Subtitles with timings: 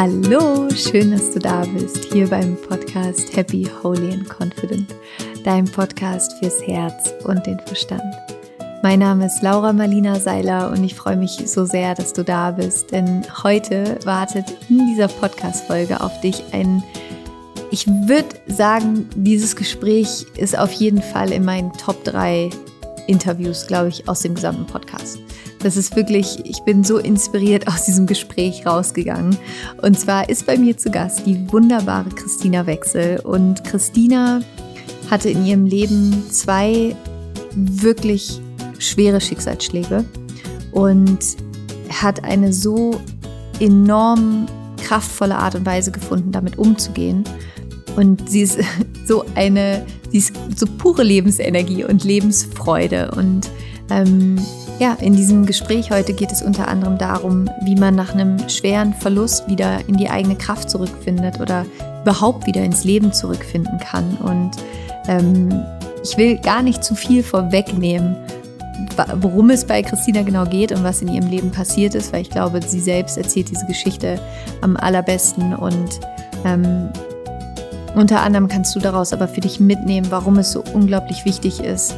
[0.00, 4.94] Hallo, schön, dass du da bist, hier beim Podcast Happy, Holy and Confident,
[5.42, 8.14] dein Podcast fürs Herz und den Verstand.
[8.84, 12.52] Mein Name ist Laura Marlina Seiler und ich freue mich so sehr, dass du da
[12.52, 16.80] bist, denn heute wartet in dieser Podcast-Folge auf dich ein,
[17.72, 22.50] ich würde sagen, dieses Gespräch ist auf jeden Fall in meinen Top 3
[23.08, 25.18] Interviews, glaube ich, aus dem gesamten Podcast.
[25.60, 29.36] Das ist wirklich, ich bin so inspiriert aus diesem Gespräch rausgegangen.
[29.82, 33.20] Und zwar ist bei mir zu Gast die wunderbare Christina Wechsel.
[33.20, 34.40] Und Christina
[35.10, 36.94] hatte in ihrem Leben zwei
[37.54, 38.40] wirklich
[38.78, 40.04] schwere Schicksalsschläge
[40.72, 41.18] und
[41.90, 43.00] hat eine so
[43.58, 44.46] enorm
[44.80, 47.24] kraftvolle Art und Weise gefunden, damit umzugehen.
[47.96, 48.58] Und sie ist
[49.06, 53.10] so eine, sie ist so pure Lebensenergie und Lebensfreude.
[53.16, 53.50] Und
[53.90, 54.38] ähm,
[54.78, 58.94] ja, in diesem Gespräch heute geht es unter anderem darum, wie man nach einem schweren
[58.94, 61.66] Verlust wieder in die eigene Kraft zurückfindet oder
[62.02, 64.16] überhaupt wieder ins Leben zurückfinden kann.
[64.18, 64.52] Und
[65.08, 65.64] ähm,
[66.04, 68.16] ich will gar nicht zu viel vorwegnehmen,
[69.16, 72.30] worum es bei Christina genau geht und was in ihrem Leben passiert ist, weil ich
[72.30, 74.20] glaube, sie selbst erzählt diese Geschichte
[74.60, 76.00] am allerbesten und
[76.44, 76.88] ähm,
[77.94, 81.96] unter anderem kannst du daraus aber für dich mitnehmen, warum es so unglaublich wichtig ist,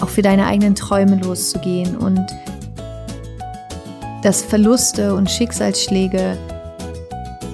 [0.00, 2.24] auch für deine eigenen Träume loszugehen und
[4.22, 6.36] dass Verluste und Schicksalsschläge,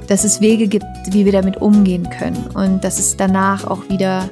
[0.08, 4.28] dass es Wege gibt, wie wir damit umgehen können und dass es danach auch wieder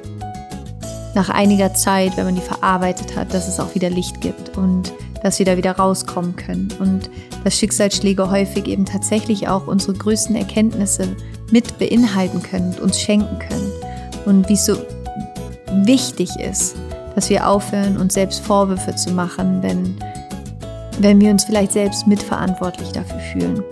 [1.13, 4.93] nach einiger Zeit, wenn man die verarbeitet hat, dass es auch wieder Licht gibt und
[5.23, 7.09] dass wir da wieder rauskommen können und
[7.43, 11.15] dass Schicksalsschläge häufig eben tatsächlich auch unsere größten Erkenntnisse
[11.51, 13.71] mit beinhalten können und uns schenken können
[14.25, 14.77] und wie es so
[15.83, 16.75] wichtig ist,
[17.21, 19.95] dass wir aufhören, uns selbst Vorwürfe zu machen, wenn,
[21.01, 23.63] wenn wir uns vielleicht selbst mitverantwortlich dafür fühlen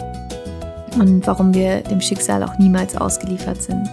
[0.99, 3.89] und warum wir dem Schicksal auch niemals ausgeliefert sind.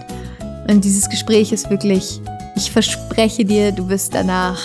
[0.69, 2.21] Und dieses Gespräch ist wirklich,
[2.55, 4.59] ich verspreche dir, du wirst danach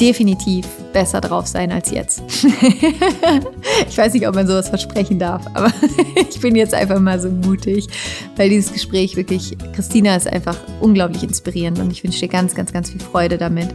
[0.00, 2.22] definitiv besser drauf sein als jetzt.
[3.88, 5.72] ich weiß nicht, ob man sowas versprechen darf, aber
[6.30, 7.88] ich bin jetzt einfach mal so mutig,
[8.36, 12.72] weil dieses Gespräch wirklich, Christina ist einfach unglaublich inspirierend und ich wünsche dir ganz, ganz,
[12.72, 13.68] ganz viel Freude damit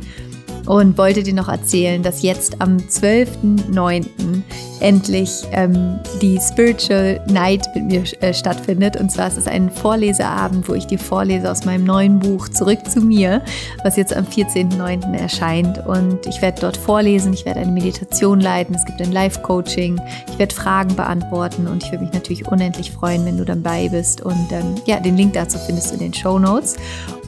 [0.68, 4.06] und wollte dir noch erzählen, dass jetzt am 12.09.
[4.82, 8.98] endlich ähm, die Spiritual Night mit mir äh, stattfindet.
[8.98, 12.80] Und zwar ist es ein Vorleseabend, wo ich dir vorlese aus meinem neuen Buch Zurück
[12.88, 13.42] zu mir,
[13.84, 15.18] was jetzt am 14.09.
[15.18, 15.86] erscheint.
[15.88, 20.00] Und ich werde dort vorlesen, ich werde eine Meditation leiten, es gibt ein Live-Coaching,
[20.30, 24.22] ich werde Fragen beantworten und ich würde mich natürlich unendlich freuen, wenn du dabei bist.
[24.22, 26.76] Und ähm, ja, den Link dazu findest du in den Show Notes.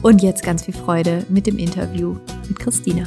[0.02, 2.16] Und jetzt ganz viel Freude mit dem Interview
[2.48, 3.04] mit Christina.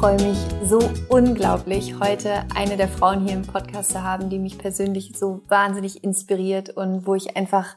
[0.00, 0.78] Freue mich so
[1.10, 6.02] unglaublich, heute eine der Frauen hier im Podcast zu haben, die mich persönlich so wahnsinnig
[6.02, 7.76] inspiriert und wo ich einfach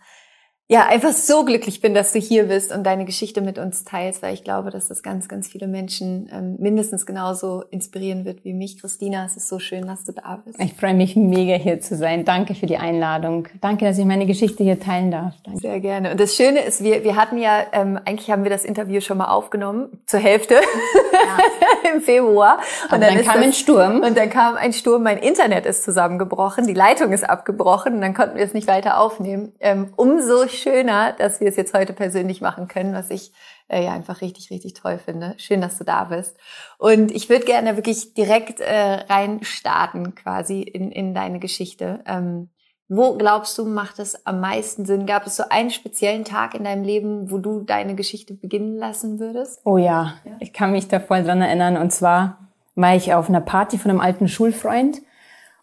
[0.69, 4.23] ja, einfach so glücklich bin, dass du hier bist und deine Geschichte mit uns teilst,
[4.23, 8.53] weil ich glaube, dass das ganz, ganz viele Menschen ähm, mindestens genauso inspirieren wird wie
[8.53, 8.79] mich.
[8.79, 10.57] Christina, es ist so schön, dass du da bist.
[10.61, 12.23] Ich freue mich mega hier zu sein.
[12.23, 13.49] Danke für die Einladung.
[13.59, 15.33] Danke, dass ich meine Geschichte hier teilen darf.
[15.43, 15.59] Danke.
[15.59, 16.11] Sehr gerne.
[16.11, 19.17] Und das Schöne ist, wir, wir hatten ja, ähm, eigentlich haben wir das Interview schon
[19.17, 21.91] mal aufgenommen, zur Hälfte ja.
[21.93, 22.59] im Februar.
[22.89, 24.01] Und dann, dann kam das, ein Sturm.
[24.01, 28.13] Und dann kam ein Sturm, mein Internet ist zusammengebrochen, die Leitung ist abgebrochen und dann
[28.13, 29.51] konnten wir es nicht weiter aufnehmen.
[29.59, 33.31] Ähm, umso schöner, dass wir es jetzt heute persönlich machen können, was ich
[33.67, 35.35] äh, ja einfach richtig, richtig toll finde.
[35.37, 36.37] Schön, dass du da bist.
[36.77, 42.03] Und ich würde gerne wirklich direkt äh, rein starten quasi in, in deine Geschichte.
[42.05, 42.49] Ähm,
[42.89, 45.05] wo glaubst du, macht es am meisten Sinn?
[45.05, 49.19] Gab es so einen speziellen Tag in deinem Leben, wo du deine Geschichte beginnen lassen
[49.19, 49.61] würdest?
[49.63, 50.33] Oh ja, ja.
[50.39, 51.77] ich kann mich da voll dran erinnern.
[51.77, 55.01] Und zwar war ich auf einer Party von einem alten Schulfreund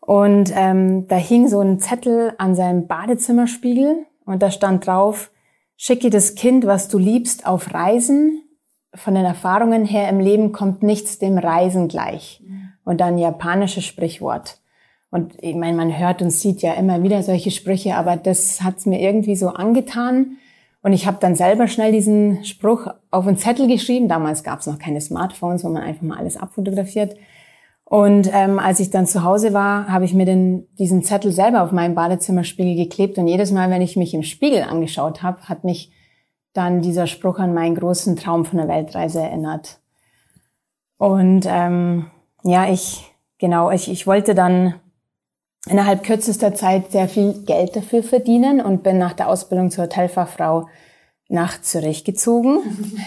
[0.01, 5.31] und ähm, da hing so ein Zettel an seinem Badezimmerspiegel und da stand drauf,
[5.77, 8.43] schicke das Kind, was du liebst, auf Reisen.
[8.95, 12.43] Von den Erfahrungen her im Leben kommt nichts dem Reisen gleich.
[12.85, 14.61] Und dann japanisches Sprichwort.
[15.11, 18.87] Und ich meine, man hört und sieht ja immer wieder solche Sprüche, aber das hat's
[18.87, 20.37] mir irgendwie so angetan.
[20.83, 24.09] Und ich habe dann selber schnell diesen Spruch auf einen Zettel geschrieben.
[24.09, 27.17] Damals gab's noch keine Smartphones, wo man einfach mal alles abfotografiert.
[27.91, 31.65] Und ähm, als ich dann zu Hause war, habe ich mir den, diesen Zettel selber
[31.65, 33.19] auf meinen Badezimmerspiegel geklebt.
[33.19, 35.91] Und jedes Mal, wenn ich mich im Spiegel angeschaut habe, hat mich
[36.53, 39.81] dann dieser Spruch an meinen großen Traum von der Weltreise erinnert.
[40.99, 42.07] Und ähm,
[42.45, 44.75] ja, ich genau, ich, ich wollte dann
[45.67, 50.69] innerhalb kürzester Zeit sehr viel Geld dafür verdienen und bin nach der Ausbildung zur Hotelfachfrau
[51.29, 52.61] nach Zürich gezogen.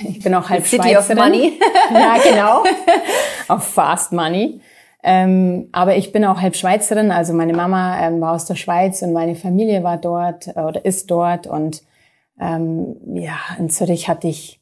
[0.10, 1.04] Ich bin auch halb City Schweizerin.
[1.04, 1.60] City of Money.
[1.94, 2.64] ja, genau.
[3.48, 4.60] Auf Fast Money.
[5.06, 9.02] Ähm, aber ich bin auch halb Schweizerin, also meine Mama ähm, war aus der Schweiz
[9.02, 11.46] und meine Familie war dort äh, oder ist dort.
[11.46, 11.84] Und
[12.40, 14.62] ähm, ja, in Zürich hatte ich,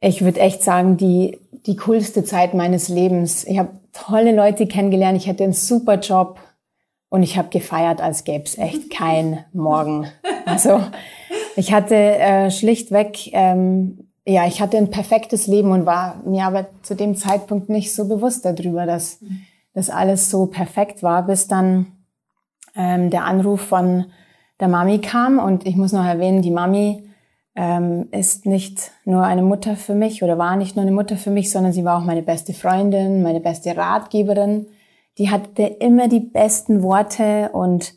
[0.00, 3.44] ich würde echt sagen, die, die coolste Zeit meines Lebens.
[3.44, 6.38] Ich habe tolle Leute kennengelernt, ich hatte einen super Job
[7.08, 10.06] und ich habe gefeiert, als gäbe es echt kein Morgen.
[10.44, 10.80] Also
[11.54, 16.66] ich hatte äh, schlichtweg ähm, ja, ich hatte ein perfektes Leben und war mir aber
[16.82, 19.18] zu dem Zeitpunkt nicht so bewusst darüber, dass
[19.74, 21.86] das alles so perfekt war, bis dann
[22.76, 24.06] ähm, der Anruf von
[24.60, 25.38] der Mami kam.
[25.38, 27.02] Und ich muss noch erwähnen, die Mami
[27.56, 31.30] ähm, ist nicht nur eine Mutter für mich oder war nicht nur eine Mutter für
[31.30, 34.66] mich, sondern sie war auch meine beste Freundin, meine beste Ratgeberin.
[35.18, 37.94] Die hatte immer die besten Worte und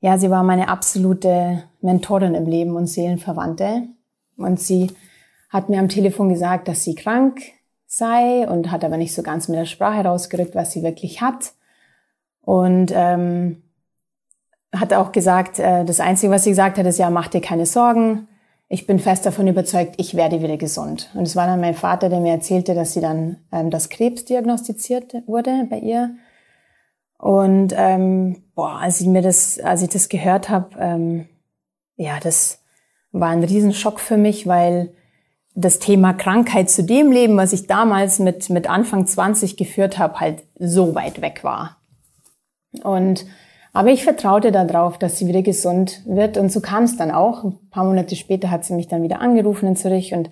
[0.00, 3.84] ja, sie war meine absolute Mentorin im Leben und Seelenverwandte.
[4.36, 4.88] Und sie
[5.48, 7.40] hat mir am Telefon gesagt, dass sie krank
[7.86, 11.52] sei und hat aber nicht so ganz mit der Sprache rausgerückt, was sie wirklich hat.
[12.42, 13.62] Und ähm,
[14.74, 17.66] hat auch gesagt, äh, das Einzige, was sie gesagt hat, ist, ja, mach dir keine
[17.66, 18.28] Sorgen.
[18.68, 21.10] Ich bin fest davon überzeugt, ich werde wieder gesund.
[21.14, 24.26] Und es war dann mein Vater, der mir erzählte, dass sie dann ähm, das Krebs
[24.26, 26.16] diagnostiziert wurde bei ihr.
[27.16, 31.28] Und ähm, boah, als ich mir das, als ich das gehört habe, ähm,
[31.96, 32.62] ja, das
[33.10, 34.92] war ein Riesenschock für mich, weil
[35.60, 40.20] das Thema Krankheit zu dem Leben, was ich damals mit, mit Anfang 20 geführt habe,
[40.20, 41.78] halt so weit weg war.
[42.84, 43.26] Und
[43.72, 46.36] aber ich vertraute darauf, dass sie wieder gesund wird.
[46.36, 47.44] Und so kam es dann auch.
[47.44, 50.30] Ein paar Monate später hat sie mich dann wieder angerufen in Zürich und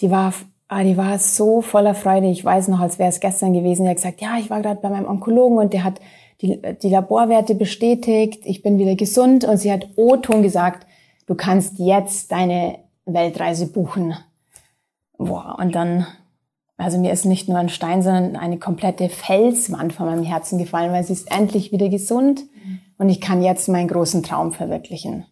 [0.00, 0.32] die war,
[0.68, 2.28] ah, die war so voller Freude.
[2.28, 3.84] Ich weiß noch, als wäre es gestern gewesen.
[3.84, 6.00] Die hat gesagt, ja, ich war gerade bei meinem Onkologen und der hat
[6.40, 8.42] die, die Laborwerte bestätigt.
[8.44, 9.44] Ich bin wieder gesund.
[9.44, 10.86] Und sie hat O-Ton gesagt,
[11.26, 14.14] du kannst jetzt deine Weltreise buchen.
[15.18, 16.06] Boah, und dann,
[16.76, 20.92] also mir ist nicht nur ein Stein, sondern eine komplette Felswand von meinem Herzen gefallen,
[20.92, 22.44] weil sie ist endlich wieder gesund
[22.98, 25.26] und ich kann jetzt meinen großen Traum verwirklichen.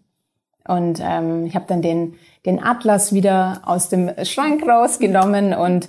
[0.66, 5.88] Und ähm, ich habe dann den, den Atlas wieder aus dem Schrank rausgenommen und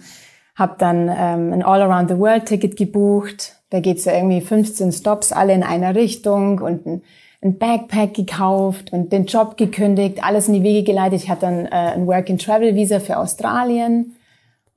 [0.55, 3.55] habe dann ähm, ein All-Around-the-World-Ticket gebucht.
[3.71, 7.01] Da geht's ja irgendwie 15 Stops, alle in einer Richtung und ein
[7.47, 11.23] ein Backpack gekauft und den Job gekündigt, alles in die Wege geleitet.
[11.23, 14.15] Ich hatte dann äh, ein Work-and-Travel-Visa für Australien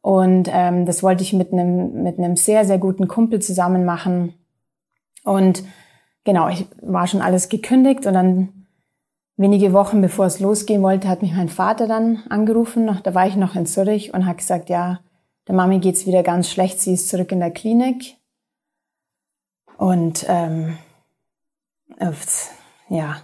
[0.03, 4.35] und ähm, das wollte ich mit einem mit einem sehr sehr guten Kumpel zusammen machen.
[5.25, 5.63] Und
[6.25, 8.49] genau, ich war schon alles gekündigt und dann
[9.37, 13.01] wenige Wochen bevor es losgehen wollte, hat mich mein Vater dann angerufen.
[13.03, 15.01] Da war ich noch in Zürich und hat gesagt, ja,
[15.49, 18.17] der Mami geht's wieder ganz schlecht, sie ist zurück in der Klinik.
[19.79, 20.77] Und ähm,
[22.91, 23.17] ja,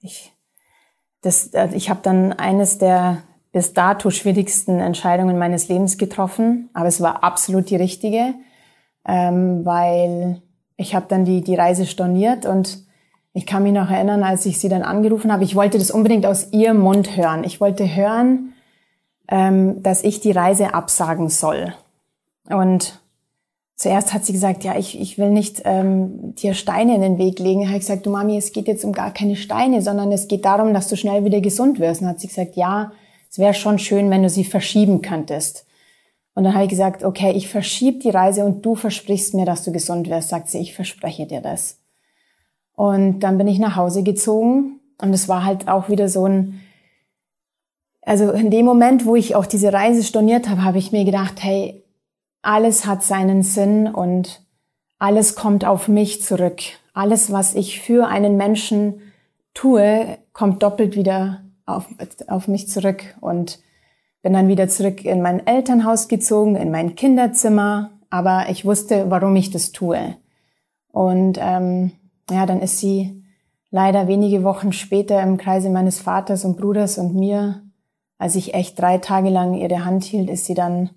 [0.00, 0.32] ich,
[1.22, 3.22] das, äh, ich habe dann eines der
[3.52, 8.34] bis dato schwierigsten Entscheidungen meines Lebens getroffen, aber es war absolut die richtige,
[9.06, 10.42] ähm, weil
[10.76, 12.86] ich habe dann die, die Reise storniert und
[13.34, 16.26] ich kann mich noch erinnern, als ich sie dann angerufen habe, ich wollte das unbedingt
[16.26, 17.44] aus ihrem Mund hören.
[17.44, 18.52] Ich wollte hören,
[19.28, 21.74] ähm, dass ich die Reise absagen soll.
[22.48, 23.01] Und
[23.82, 27.40] zuerst hat sie gesagt, ja, ich, ich will nicht ähm, dir Steine in den Weg
[27.40, 27.62] legen.
[27.62, 30.44] Ich habe gesagt, du Mami, es geht jetzt um gar keine Steine, sondern es geht
[30.44, 32.00] darum, dass du schnell wieder gesund wirst.
[32.00, 32.92] Und hat sie gesagt, ja,
[33.28, 35.66] es wäre schon schön, wenn du sie verschieben könntest.
[36.34, 39.64] Und dann habe ich gesagt, okay, ich verschiebe die Reise und du versprichst mir, dass
[39.64, 40.28] du gesund wirst.
[40.28, 41.80] Sagt sie, ich verspreche dir das.
[42.74, 46.60] Und dann bin ich nach Hause gezogen und es war halt auch wieder so ein,
[48.00, 51.42] also in dem Moment, wo ich auch diese Reise storniert habe, habe ich mir gedacht,
[51.42, 51.81] hey,
[52.42, 54.42] alles hat seinen Sinn und
[54.98, 56.60] alles kommt auf mich zurück.
[56.92, 59.00] Alles, was ich für einen Menschen
[59.54, 61.86] tue, kommt doppelt wieder auf,
[62.26, 63.60] auf mich zurück und
[64.22, 69.34] bin dann wieder zurück in mein Elternhaus gezogen, in mein Kinderzimmer, aber ich wusste, warum
[69.36, 70.16] ich das tue.
[70.92, 71.92] Und ähm,
[72.30, 73.24] ja, dann ist sie
[73.70, 77.62] leider wenige Wochen später im Kreise meines Vaters und Bruders und mir,
[78.18, 80.90] als ich echt drei Tage lang ihre Hand hielt, ist sie dann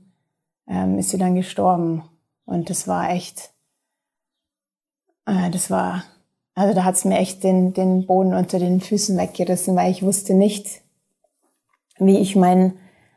[0.68, 2.04] ähm, ist sie dann gestorben.
[2.46, 3.52] Und das war echt,
[5.26, 6.04] äh, das war,
[6.54, 10.34] also da hat's mir echt den, den Boden unter den Füßen weggerissen, weil ich wusste
[10.34, 10.82] nicht,
[11.98, 12.74] wie ich mein,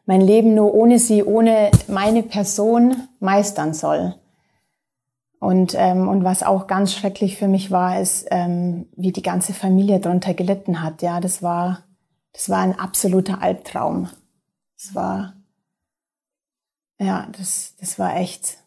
[0.07, 4.15] mein Leben nur ohne sie, ohne meine Person meistern soll.
[5.41, 9.53] Und, ähm, und was auch ganz schrecklich für mich war, ist, ähm, wie die ganze
[9.53, 11.01] Familie darunter gelitten hat.
[11.03, 11.85] Ja, das war,
[12.33, 14.09] das war ein absoluter Albtraum.
[14.77, 15.35] Es war,
[16.99, 18.59] ja, das, das war echt,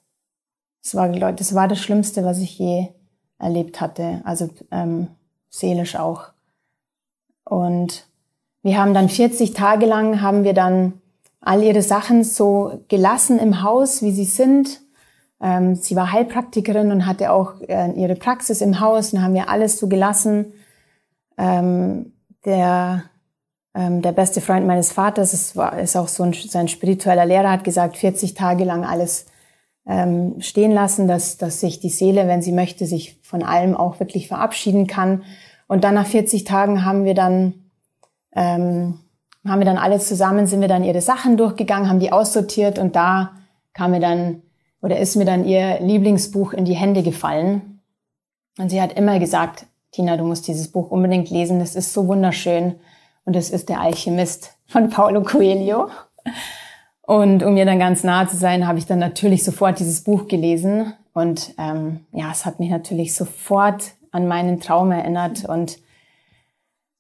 [0.84, 2.88] das war, das war das Schlimmste, was ich je
[3.38, 5.08] erlebt hatte, also ähm,
[5.50, 6.32] seelisch auch.
[7.44, 8.08] Und
[8.64, 11.02] wir haben dann 40 Tage lang, haben wir dann
[11.42, 14.82] all ihre Sachen so gelassen im Haus, wie sie sind.
[15.42, 19.50] Ähm, sie war Heilpraktikerin und hatte auch äh, ihre Praxis im Haus und haben wir
[19.50, 20.54] alles so gelassen.
[21.38, 22.14] Ähm,
[22.46, 23.04] der,
[23.74, 27.52] ähm, der beste Freund meines Vaters ist, war, ist auch so ein, sein spiritueller Lehrer,
[27.52, 29.26] hat gesagt, 40 Tage lang alles
[29.88, 34.00] ähm, stehen lassen, dass, dass sich die Seele, wenn sie möchte, sich von allem auch
[34.00, 35.24] wirklich verabschieden kann.
[35.68, 37.54] Und dann nach 40 Tagen haben wir dann,
[38.34, 39.00] ähm,
[39.48, 42.96] haben wir dann alle zusammen, sind wir dann ihre Sachen durchgegangen, haben die aussortiert und
[42.96, 43.32] da
[43.74, 44.42] kam mir dann,
[44.82, 47.80] oder ist mir dann ihr Lieblingsbuch in die Hände gefallen.
[48.60, 52.08] Und sie hat immer gesagt, Tina, du musst dieses Buch unbedingt lesen, das ist so
[52.08, 52.76] wunderschön.
[53.26, 55.90] Und es ist der Alchemist von Paulo Coelho.
[57.02, 60.28] Und um mir dann ganz nah zu sein, habe ich dann natürlich sofort dieses Buch
[60.28, 60.94] gelesen.
[61.14, 65.46] Und ähm, ja, es hat mich natürlich sofort an meinen Traum erinnert.
[65.46, 65.80] Und,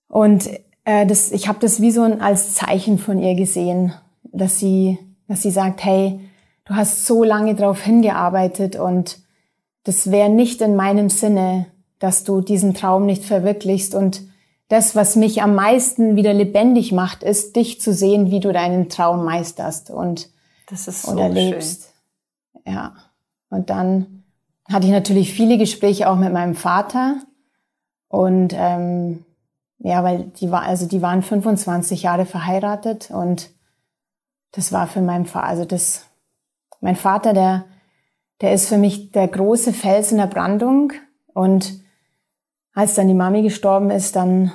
[0.07, 0.49] und
[0.85, 4.97] äh, das, ich habe das wie so ein, als Zeichen von ihr gesehen, dass sie,
[5.27, 6.19] dass sie sagt, hey,
[6.65, 9.19] du hast so lange darauf hingearbeitet und
[9.83, 11.67] das wäre nicht in meinem Sinne,
[11.99, 13.95] dass du diesen Traum nicht verwirklichst.
[13.95, 14.21] Und
[14.71, 18.87] das, was mich am meisten wieder lebendig macht, ist, dich zu sehen, wie du deinen
[18.87, 20.29] Traum meisterst und,
[20.69, 21.93] das ist so und erlebst.
[22.53, 22.73] Schön.
[22.73, 22.95] Ja.
[23.49, 24.23] Und dann
[24.71, 27.17] hatte ich natürlich viele Gespräche auch mit meinem Vater.
[28.07, 29.25] Und ähm,
[29.79, 33.49] ja, weil die war, also die waren 25 Jahre verheiratet und
[34.51, 36.05] das war für meinen Vater, also das,
[36.79, 37.65] mein Vater, der,
[38.39, 40.93] der ist für mich der große Fels in der Brandung
[41.33, 41.81] und
[42.73, 44.51] als dann die Mami gestorben ist, dann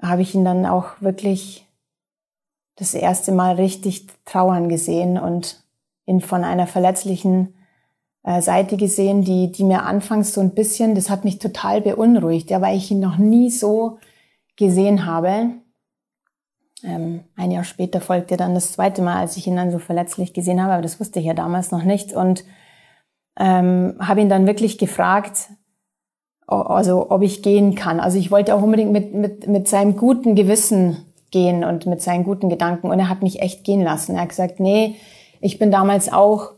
[0.00, 1.66] habe ich ihn dann auch wirklich
[2.76, 5.62] das erste Mal richtig trauern gesehen und
[6.06, 7.54] ihn von einer verletzlichen
[8.24, 12.50] äh, Seite gesehen, die, die mir anfangs so ein bisschen, das hat mich total beunruhigt,
[12.50, 13.98] ja, weil ich ihn noch nie so
[14.56, 15.50] gesehen habe.
[16.82, 20.34] Ähm, ein Jahr später folgte dann das zweite Mal, als ich ihn dann so verletzlich
[20.34, 22.44] gesehen habe, aber das wusste ich ja damals noch nicht und
[23.38, 25.48] ähm, habe ihn dann wirklich gefragt,
[26.46, 28.00] also ob ich gehen kann.
[28.00, 30.98] Also ich wollte auch unbedingt mit, mit, mit seinem guten Gewissen
[31.30, 32.90] gehen und mit seinen guten Gedanken.
[32.90, 34.14] Und er hat mich echt gehen lassen.
[34.14, 34.96] Er hat gesagt, nee,
[35.40, 36.52] ich bin damals auch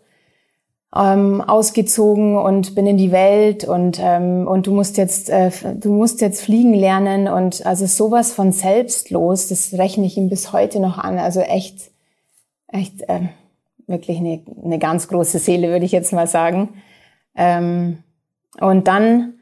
[0.94, 5.92] ähm, ausgezogen und bin in die Welt und ähm, und du musst jetzt äh, du
[5.92, 10.80] musst jetzt fliegen lernen und also sowas von selbstlos, das rechne ich ihm bis heute
[10.80, 11.18] noch an.
[11.18, 11.90] Also echt
[12.68, 13.28] echt äh,
[13.86, 16.82] wirklich eine, eine ganz große Seele, würde ich jetzt mal sagen.
[17.34, 17.98] Ähm,
[18.60, 19.34] und dann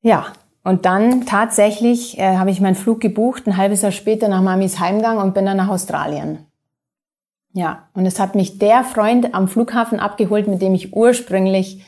[0.00, 0.32] ja,
[0.64, 4.78] und dann tatsächlich äh, habe ich meinen Flug gebucht, ein halbes Jahr später nach Mamis
[4.78, 6.46] Heimgang und bin dann nach Australien.
[7.52, 11.84] Ja, und es hat mich der Freund am Flughafen abgeholt, mit dem ich ursprünglich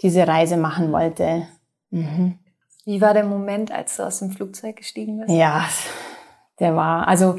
[0.00, 1.46] diese Reise machen wollte.
[1.90, 2.38] Mhm.
[2.84, 5.30] Wie war der Moment, als du aus dem Flugzeug gestiegen bist?
[5.30, 5.68] Ja,
[6.58, 7.38] der war, also.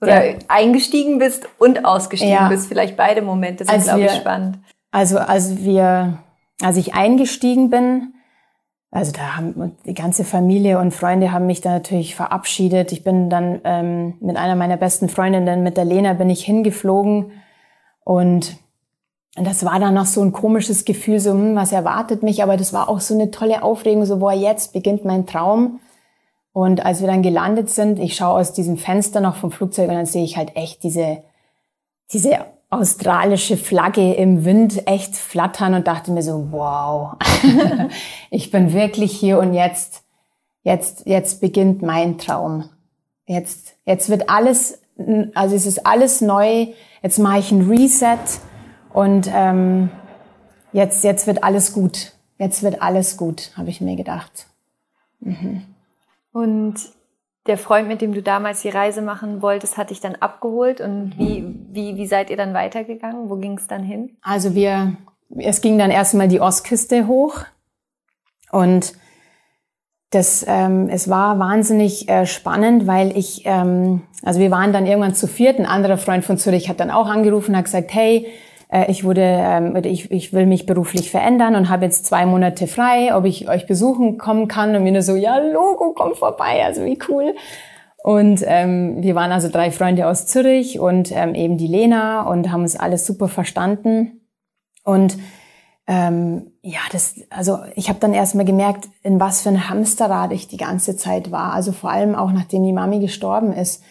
[0.00, 2.68] Oder der, eingestiegen bist und ausgestiegen ja, bist.
[2.68, 4.58] Vielleicht beide Momente sind, glaube ich, spannend.
[4.90, 6.18] Also, als wir,
[6.62, 8.12] als ich eingestiegen bin,
[8.96, 12.92] also da haben die ganze Familie und Freunde haben mich da natürlich verabschiedet.
[12.92, 17.32] Ich bin dann ähm, mit einer meiner besten Freundinnen, mit der Lena, bin ich hingeflogen
[18.04, 18.56] und
[19.34, 22.42] das war dann noch so ein komisches Gefühl, so, hm, was erwartet mich?
[22.42, 25.80] Aber das war auch so eine tolle Aufregung, so, boah, jetzt beginnt mein Traum.
[26.54, 29.94] Und als wir dann gelandet sind, ich schaue aus diesem Fenster noch vom Flugzeug und
[29.94, 31.22] dann sehe ich halt echt diese,
[32.14, 37.14] diese australische Flagge im Wind echt flattern und dachte mir so, wow,
[38.30, 40.02] ich bin wirklich hier und jetzt,
[40.62, 42.68] jetzt, jetzt beginnt mein Traum.
[43.26, 44.80] Jetzt, jetzt wird alles,
[45.34, 46.68] also es ist alles neu.
[47.02, 48.18] Jetzt mache ich ein Reset
[48.92, 49.90] und ähm,
[50.72, 52.12] jetzt, jetzt wird alles gut.
[52.38, 54.46] Jetzt wird alles gut, habe ich mir gedacht.
[55.20, 55.62] Mhm.
[56.32, 56.74] Und
[57.46, 61.18] der Freund, mit dem du damals die Reise machen wolltest, hat dich dann abgeholt und
[61.18, 63.30] wie, wie, wie seid ihr dann weitergegangen?
[63.30, 64.16] Wo ging es dann hin?
[64.22, 64.96] Also wir,
[65.36, 67.40] es ging dann erstmal die Ostküste hoch
[68.50, 68.94] und
[70.10, 75.14] das, ähm, es war wahnsinnig äh, spannend, weil ich, ähm, also wir waren dann irgendwann
[75.14, 75.58] zu viert.
[75.58, 78.26] Ein anderer Freund von Zürich hat dann auch angerufen, hat gesagt, hey,
[78.76, 82.66] äh, ich wurde, ähm, ich, ich will mich beruflich verändern und habe jetzt zwei Monate
[82.66, 84.76] frei, ob ich euch besuchen kommen kann.
[84.76, 87.34] Und mir nur so, ja, Logo, komm vorbei, also wie cool.
[88.02, 92.52] Und ähm, wir waren also drei Freunde aus Zürich und ähm, eben die Lena und
[92.52, 94.20] haben uns alles super verstanden.
[94.84, 95.16] Und
[95.88, 100.46] ähm, ja, das, also ich habe dann erstmal gemerkt, in was für ein Hamsterrad ich
[100.46, 101.52] die ganze Zeit war.
[101.52, 103.82] Also vor allem auch nachdem die Mami gestorben ist.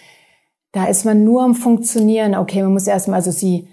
[0.72, 2.36] Da ist man nur am Funktionieren.
[2.36, 3.68] Okay, man muss erstmal, also sie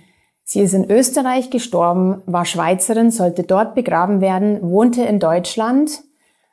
[0.52, 6.02] Sie ist in Österreich gestorben, war Schweizerin, sollte dort begraben werden, wohnte in Deutschland.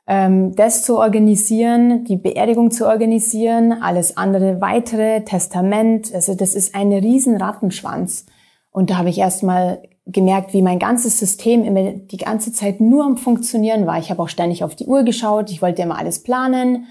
[0.08, 6.76] Ähm, das zu organisieren, die Beerdigung zu organisieren, alles andere weitere, Testament, also das ist
[6.76, 8.26] ein riesen Rattenschwanz.
[8.72, 13.04] Und da habe ich erstmal gemerkt, wie mein ganzes System immer die ganze Zeit nur
[13.04, 14.00] am Funktionieren war.
[14.00, 16.86] Ich habe auch ständig auf die Uhr geschaut, ich wollte immer alles planen.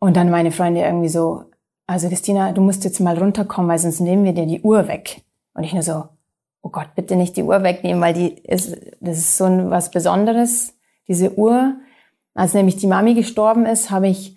[0.00, 1.44] Und dann meine Freunde irgendwie so,
[1.86, 5.22] also Christina, du musst jetzt mal runterkommen, weil sonst nehmen wir dir die Uhr weg.
[5.54, 6.02] Und ich nur so,
[6.66, 9.92] oh Gott, bitte nicht die Uhr wegnehmen, weil die ist, das ist so ein, was
[9.92, 10.74] Besonderes,
[11.06, 11.76] diese Uhr.
[12.34, 14.36] Als nämlich die Mami gestorben ist, habe ich,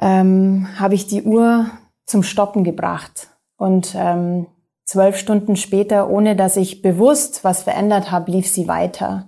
[0.00, 1.66] ähm, habe ich die Uhr
[2.06, 3.30] zum Stoppen gebracht.
[3.56, 4.46] Und ähm,
[4.84, 9.26] zwölf Stunden später, ohne dass ich bewusst was verändert habe, lief sie weiter.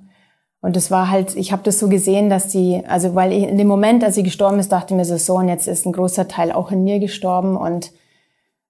[0.60, 3.58] Und es war halt, ich habe das so gesehen, dass die, also weil ich, in
[3.58, 5.92] dem Moment, als sie gestorben ist, dachte ich mir so, so, und jetzt ist ein
[5.92, 7.90] großer Teil auch in mir gestorben und,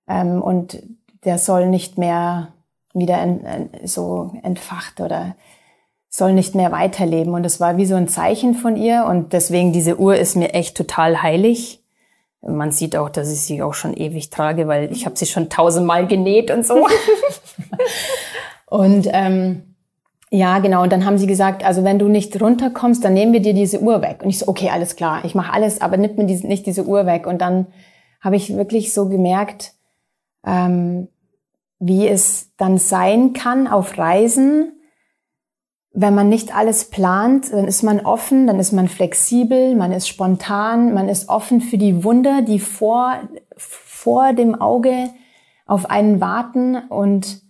[0.09, 0.83] ähm, und
[1.25, 2.54] der soll nicht mehr
[2.95, 5.37] wieder in, in, so entfacht oder
[6.09, 7.35] soll nicht mehr weiterleben.
[7.35, 10.55] Und es war wie so ein Zeichen von ihr und deswegen diese Uhr ist mir
[10.55, 11.83] echt total heilig.
[12.41, 15.49] Man sieht auch, dass ich sie auch schon ewig trage, weil ich habe sie schon
[15.49, 16.87] tausendmal genäht und so.
[18.67, 19.75] und ähm,
[20.31, 20.83] ja, genau.
[20.83, 23.81] Und dann haben sie gesagt, also wenn du nicht runterkommst, dann nehmen wir dir diese
[23.81, 24.21] Uhr weg.
[24.23, 26.85] Und ich so, okay, alles klar, ich mache alles, aber nimm mir diese, nicht diese
[26.85, 27.27] Uhr weg.
[27.27, 27.67] Und dann
[28.21, 29.75] habe ich wirklich so gemerkt,
[30.47, 31.09] ähm,
[31.79, 34.73] wie es dann sein kann auf Reisen,
[35.97, 40.09] wenn man nicht alles plant, dann ist man offen, dann ist man flexibel, man ist
[40.09, 43.21] spontan, man ist offen für die Wunder, die vor,
[43.57, 45.11] vor dem Auge
[45.67, 47.43] auf einen warten und,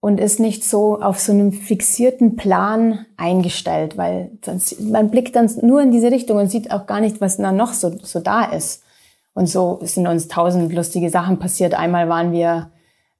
[0.00, 5.50] und ist nicht so auf so einem fixierten Plan eingestellt, weil sonst, man blickt dann
[5.62, 8.44] nur in diese Richtung und sieht auch gar nicht, was da noch so, so da
[8.44, 8.82] ist.
[9.32, 11.72] Und so sind uns tausend lustige Sachen passiert.
[11.72, 12.70] Einmal waren wir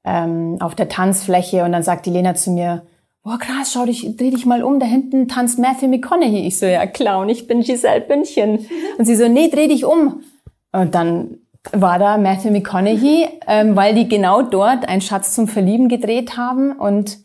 [0.04, 2.82] ähm, auf der Tanzfläche und dann sagt die Lena zu mir,
[3.22, 6.46] boah krass, schau dich, dreh dich mal um, da hinten tanzt Matthew McConaughey.
[6.46, 8.66] Ich so, ja Clown, ich bin Giselle Bündchen.
[8.96, 10.22] Und sie so, nee, dreh dich um.
[10.72, 11.38] Und dann
[11.72, 16.72] war da Matthew McConaughey, ähm, weil die genau dort einen Schatz zum Verlieben gedreht haben.
[16.72, 17.18] Und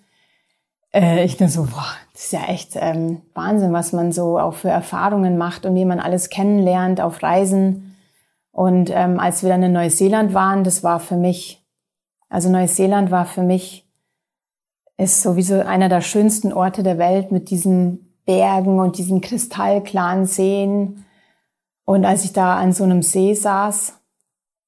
[0.94, 4.56] äh, ich dann so, boah, das ist ja echt ähm, Wahnsinn, was man so auch
[4.56, 7.96] für Erfahrungen macht und wie man alles kennenlernt auf Reisen.
[8.52, 11.63] Und ähm, als wir dann in Neuseeland waren, das war für mich,
[12.34, 13.88] also Neuseeland war für mich
[14.98, 21.06] ist sowieso einer der schönsten Orte der Welt mit diesen Bergen und diesen kristallklaren Seen.
[21.86, 24.00] Und als ich da an so einem See saß,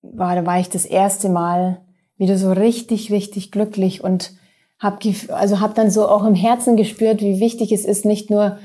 [0.03, 1.81] war, war ich das erste Mal
[2.17, 4.33] wieder so richtig, richtig glücklich und
[4.77, 4.99] hab,
[5.29, 8.59] also hab dann so auch im Herzen gespürt, wie wichtig es ist, nicht nur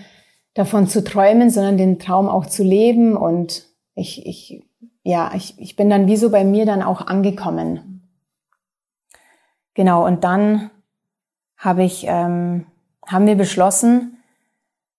[0.53, 3.17] davon zu träumen, sondern den Traum auch zu leben.
[3.17, 4.63] Und ich, ich,
[5.05, 7.90] ja, ich, ich bin dann wie so bei mir dann auch angekommen.
[9.75, 10.71] Genau, und dann
[11.57, 12.67] habe ich, ähm,
[13.07, 14.17] haben wir beschlossen,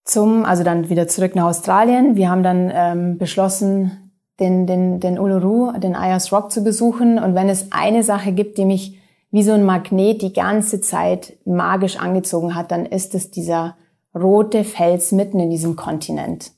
[0.04, 2.16] zum, also dann wieder zurück nach Australien.
[2.16, 7.20] Wir haben dann ähm, beschlossen, den, den, den Uluru, den Ayers Rock zu besuchen.
[7.20, 8.98] Und wenn es eine Sache gibt, die mich
[9.30, 13.78] wie so ein Magnet die ganze Zeit magisch angezogen hat, dann ist es dieser
[14.14, 16.52] rote Fels mitten in diesem Kontinent.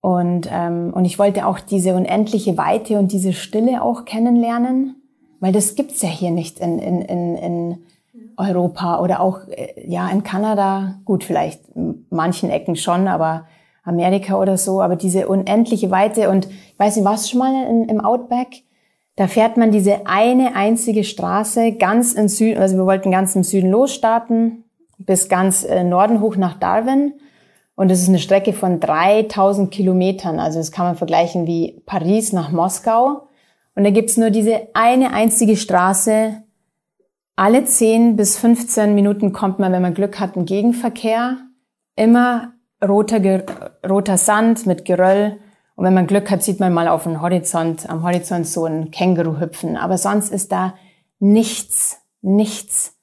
[0.00, 4.99] Und, ähm, und ich wollte auch diese unendliche Weite und diese Stille auch kennenlernen,
[5.40, 7.78] weil das gibt's ja hier nicht in, in, in, in
[8.36, 13.46] Europa oder auch äh, ja in Kanada, gut, vielleicht in manchen Ecken schon, aber
[13.82, 17.88] Amerika oder so, aber diese unendliche Weite und ich weiß nicht, was schon mal in,
[17.88, 18.62] im Outback?
[19.16, 23.42] Da fährt man diese eine einzige Straße ganz im Süden, also wir wollten ganz im
[23.42, 24.64] Süden losstarten,
[24.98, 27.14] bis ganz äh, Norden hoch nach Darwin.
[27.74, 30.38] Und das ist eine Strecke von 3000 Kilometern.
[30.38, 33.28] Also das kann man vergleichen wie Paris nach Moskau.
[33.74, 36.42] Und da gibt's nur diese eine einzige Straße,
[37.40, 41.38] alle 10 bis 15 Minuten kommt man, wenn man Glück hat, ein Gegenverkehr.
[41.96, 42.52] Immer
[42.86, 43.44] roter,
[43.88, 45.38] roter Sand mit Geröll.
[45.74, 48.90] Und wenn man Glück hat, sieht man mal auf dem Horizont, am Horizont so ein
[48.90, 49.78] Känguru hüpfen.
[49.78, 50.74] Aber sonst ist da
[51.18, 52.98] nichts, nichts.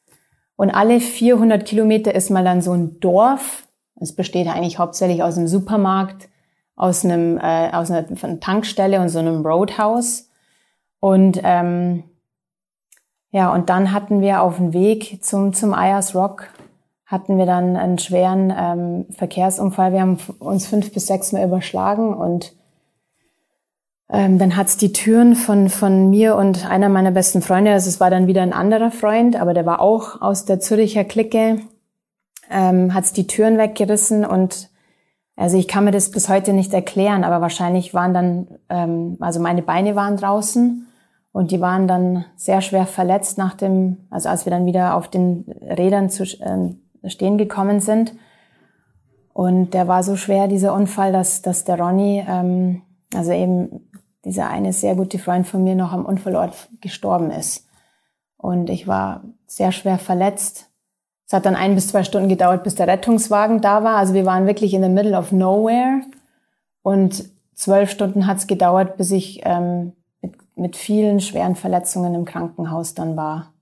[0.55, 3.67] Und alle 400 Kilometer ist mal dann so ein Dorf.
[3.99, 6.29] Es besteht eigentlich hauptsächlich aus einem Supermarkt,
[6.75, 8.05] aus einem äh, aus einer
[8.39, 10.26] Tankstelle und so einem Roadhouse.
[10.99, 12.03] Und ähm,
[13.31, 16.49] ja, und dann hatten wir auf dem Weg zum, zum Ayers Rock,
[17.05, 19.93] hatten wir dann einen schweren ähm, Verkehrsunfall.
[19.93, 22.53] Wir haben uns fünf bis sechs Mal überschlagen und
[24.09, 27.99] ähm, dann hat's die Türen von, von mir und einer meiner besten Freunde, also es
[27.99, 31.59] war dann wieder ein anderer Freund, aber der war auch aus der Züricher Clique,
[32.49, 34.69] ähm, hat's die Türen weggerissen und
[35.35, 39.41] also ich kann mir das bis heute nicht erklären, aber wahrscheinlich waren dann, ähm, also
[39.41, 40.86] meine Beine waren draußen
[41.37, 45.07] und die waren dann sehr schwer verletzt nach dem, also als wir dann wieder auf
[45.07, 46.73] den Rädern zu äh,
[47.07, 48.15] stehen gekommen sind.
[49.33, 52.81] Und der war so schwer, dieser Unfall, dass, dass der Ronny, ähm,
[53.13, 53.87] also eben
[54.25, 57.67] dieser eine sehr gute Freund von mir, noch am Unfallort gestorben ist.
[58.37, 60.71] Und ich war sehr schwer verletzt.
[61.27, 63.97] Es hat dann ein bis zwei Stunden gedauert, bis der Rettungswagen da war.
[63.97, 66.01] Also wir waren wirklich in the middle of nowhere.
[66.81, 69.93] Und zwölf Stunden hat es gedauert, bis ich ähm,
[70.57, 73.53] mit, vielen schweren Verletzungen im Krankenhaus dann war.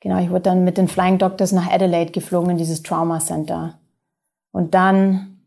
[0.00, 3.78] Genau, ich wurde dann mit den Flying Doctors nach Adelaide geflogen in dieses Trauma Center.
[4.50, 5.40] Und dann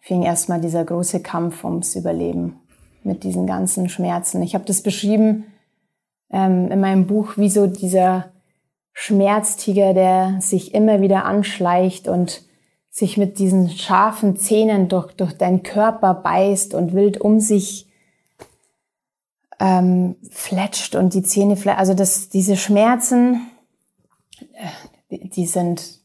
[0.00, 2.60] fing erstmal dieser große Kampf ums Überleben
[3.04, 4.42] mit diesen ganzen Schmerzen.
[4.42, 5.44] Ich habe das beschrieben
[6.30, 8.32] ähm, in meinem Buch, wie so dieser
[8.92, 12.42] Schmerztiger, der sich immer wieder anschleicht und
[12.90, 17.88] sich mit diesen scharfen Zähnen durch, durch deinen Körper beißt und wild um sich
[19.60, 21.78] ähm, fletscht und die Zähne fletscht.
[21.78, 23.50] Also das, diese Schmerzen,
[24.52, 24.68] äh,
[25.10, 26.00] die, die sind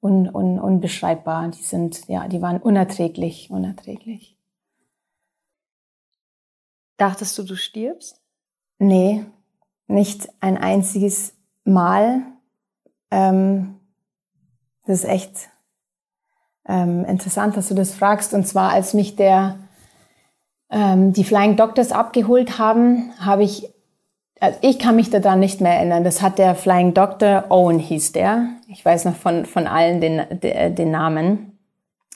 [0.00, 1.48] un, un, unbeschreibbar.
[1.48, 4.38] Die sind, ja, die waren unerträglich, unerträglich.
[6.96, 8.20] Dachtest du, du stirbst?
[8.78, 9.24] Nee,
[9.86, 12.22] nicht ein einziges Mal.
[13.10, 13.80] Ähm,
[14.84, 15.48] das ist echt
[16.66, 18.34] ähm, interessant, dass du das fragst.
[18.34, 19.58] Und zwar, als mich der
[20.70, 23.74] ähm, die Flying Doctors abgeholt haben, habe ich
[24.40, 26.04] also ich kann mich daran nicht mehr erinnern.
[26.04, 28.48] Das hat der Flying Doctor Owen hieß der.
[28.68, 30.20] Ich weiß noch von, von allen den,
[30.74, 31.58] den Namen.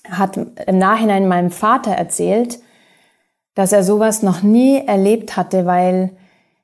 [0.09, 2.59] Hat im Nachhinein meinem Vater erzählt,
[3.55, 6.11] dass er sowas noch nie erlebt hatte, weil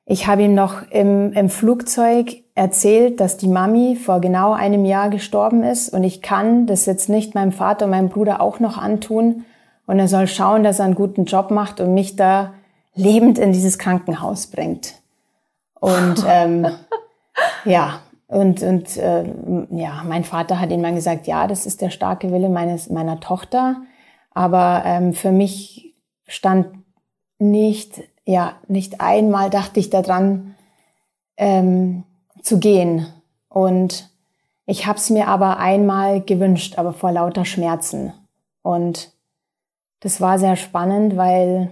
[0.05, 5.09] ich habe ihm noch im, im Flugzeug erzählt, dass die Mami vor genau einem Jahr
[5.09, 8.77] gestorben ist und ich kann das jetzt nicht meinem Vater und meinem Bruder auch noch
[8.77, 9.45] antun
[9.87, 12.53] und er soll schauen, dass er einen guten Job macht und mich da
[12.93, 14.95] lebend in dieses Krankenhaus bringt.
[15.79, 16.67] Und ähm,
[17.65, 19.23] ja, und, und äh,
[19.69, 23.77] ja, mein Vater hat immer gesagt, ja, das ist der starke Wille meines, meiner Tochter.
[24.31, 25.93] Aber ähm, für mich
[26.27, 26.67] stand
[27.37, 30.55] nicht, ja, nicht einmal dachte ich daran,
[31.37, 32.03] ähm,
[32.41, 33.07] zu gehen.
[33.47, 34.09] Und
[34.65, 38.13] ich habe es mir aber einmal gewünscht, aber vor lauter Schmerzen.
[38.63, 39.11] Und
[40.05, 41.71] das war sehr spannend, weil,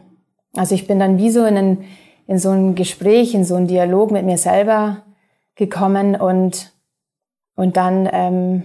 [0.56, 1.86] also ich bin dann wie so in einen
[2.26, 5.04] in so ein Gespräch, in so einen Dialog mit mir selber
[5.56, 6.74] gekommen und,
[7.56, 8.64] und dann, ähm,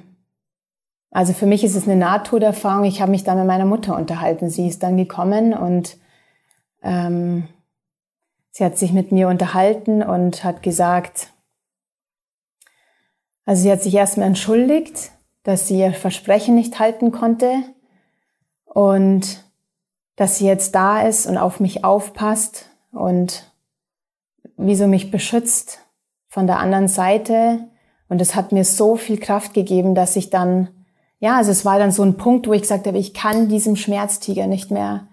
[1.11, 2.85] also für mich ist es eine Nahtoderfahrung.
[2.85, 4.49] Ich habe mich dann mit meiner Mutter unterhalten.
[4.49, 5.99] Sie ist dann gekommen und
[6.83, 7.49] ähm,
[8.51, 11.33] sie hat sich mit mir unterhalten und hat gesagt,
[13.45, 15.11] also sie hat sich erstmal entschuldigt,
[15.43, 17.55] dass sie ihr Versprechen nicht halten konnte
[18.65, 19.48] und
[20.19, 23.53] dass sie jetzt da ist und auf mich aufpasst und
[24.57, 25.79] wie so mich beschützt
[26.27, 27.61] von der anderen Seite.
[28.09, 30.71] Und es hat mir so viel Kraft gegeben, dass ich dann,
[31.21, 33.77] ja, also es war dann so ein Punkt, wo ich gesagt habe, ich kann diesem
[33.77, 35.07] Schmerztiger nicht mehr,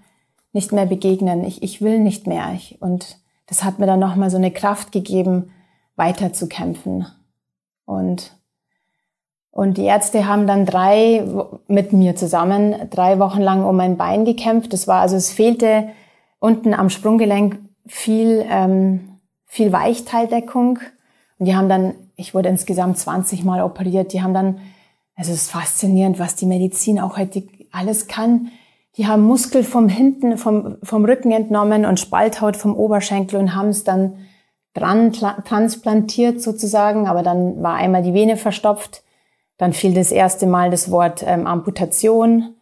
[0.54, 1.44] nicht mehr begegnen.
[1.44, 2.54] Ich, ich will nicht mehr.
[2.56, 5.52] Ich, und das hat mir dann nochmal so eine Kraft gegeben,
[5.96, 7.06] weiterzukämpfen.
[7.86, 8.35] Und,
[9.56, 11.24] und die Ärzte haben dann drei,
[11.70, 14.74] mit mir zusammen, drei Wochen lang um mein Bein gekämpft.
[14.74, 15.92] Das war, also es fehlte
[16.40, 20.80] unten am Sprunggelenk viel, ähm, viel Weichteildeckung.
[21.40, 24.58] Und die haben dann, ich wurde insgesamt 20 Mal operiert, die haben dann,
[25.16, 28.52] also es ist faszinierend, was die Medizin auch heute alles kann.
[28.98, 33.70] Die haben Muskel vom hinten, vom, vom Rücken entnommen und Spalthaut vom Oberschenkel und haben
[33.70, 34.18] es dann
[34.74, 39.05] dran transplantiert sozusagen, aber dann war einmal die Vene verstopft.
[39.58, 42.56] Dann fiel das erste Mal das Wort ähm, Amputation.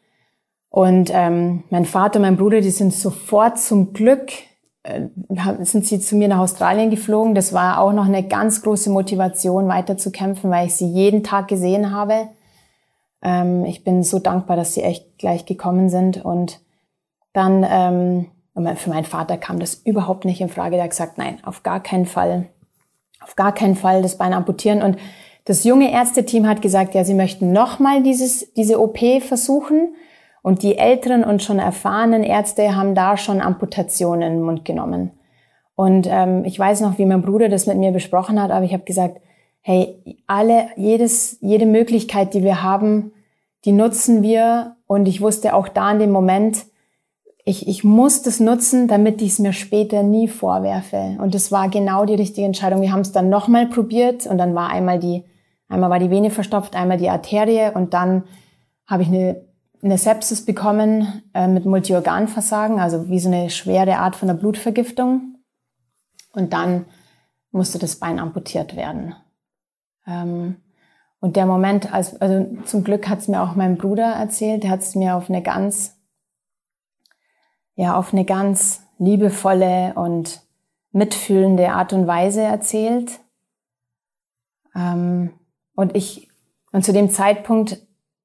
[0.70, 4.32] Und ähm, mein Vater mein Bruder, die sind sofort zum Glück
[4.84, 5.08] äh,
[5.62, 7.36] sind sie zu mir nach Australien geflogen.
[7.36, 11.24] Das war auch noch eine ganz große Motivation, weiter zu kämpfen, weil ich sie jeden
[11.24, 12.28] Tag gesehen habe.
[13.22, 16.24] Ähm, ich bin so dankbar, dass sie echt gleich gekommen sind.
[16.24, 16.60] Und
[17.32, 20.76] dann, ähm, für meinen Vater kam das überhaupt nicht in Frage.
[20.76, 22.50] Der hat gesagt, nein, auf gar keinen Fall,
[23.22, 24.82] auf gar keinen Fall das Bein amputieren.
[24.82, 24.98] Und
[25.46, 29.96] das junge Ärzteteam hat gesagt, ja, sie möchten nochmal dieses, diese OP versuchen.
[30.42, 35.12] Und die älteren und schon erfahrenen Ärzte haben da schon Amputationen in den Mund genommen.
[35.76, 38.74] Und ähm, ich weiß noch, wie mein Bruder das mit mir besprochen hat, aber ich
[38.74, 39.22] habe gesagt,
[39.62, 43.14] hey, alle, jedes, jede Möglichkeit, die wir haben,
[43.64, 44.76] die nutzen wir.
[44.86, 46.66] Und ich wusste auch da in dem Moment,
[47.46, 51.18] ich, ich muss das nutzen, damit ich es mir später nie vorwerfe.
[51.20, 52.82] Und das war genau die richtige Entscheidung.
[52.82, 55.24] Wir haben es dann nochmal probiert und dann war einmal die,
[55.74, 58.24] einmal war die Vene verstopft, einmal die Arterie und dann
[58.86, 59.44] habe ich eine
[59.84, 65.36] eine Sepsis bekommen äh, mit Multiorganversagen, also wie so eine schwere Art von der Blutvergiftung.
[66.32, 66.86] Und dann
[67.52, 69.14] musste das Bein amputiert werden.
[70.08, 70.56] Ähm,
[71.20, 74.72] und der Moment, als, also zum Glück hat es mir auch mein Bruder erzählt, der
[74.72, 75.98] hat es mir auf eine ganz,
[77.76, 80.42] ja, auf eine ganz liebevolle und
[80.92, 83.20] mitfühlende Art und Weise erzählt.
[84.76, 85.34] Ähm,
[85.76, 86.30] und ich
[86.72, 87.78] Und zu dem Zeitpunkt,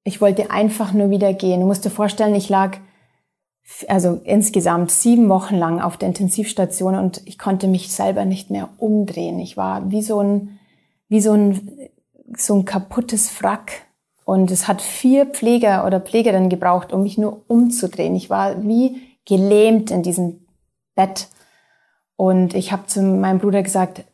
[0.04, 1.60] ich wollte einfach nur wieder gehen.
[1.60, 2.78] Du musst dir vorstellen, ich lag
[3.86, 8.70] also insgesamt sieben Wochen lang auf der Intensivstation und ich konnte mich selber nicht mehr
[8.78, 9.38] umdrehen.
[9.38, 10.58] Ich war wie so ein,
[11.08, 11.90] wie so ein,
[12.36, 13.82] so ein kaputtes Wrack.
[14.24, 18.14] Und es hat vier Pfleger oder Pflegerinnen gebraucht, um mich nur umzudrehen.
[18.14, 20.46] Ich war wie gelähmt in diesem
[20.94, 21.28] Bett.
[22.16, 24.04] Und ich habe zu meinem Bruder gesagt,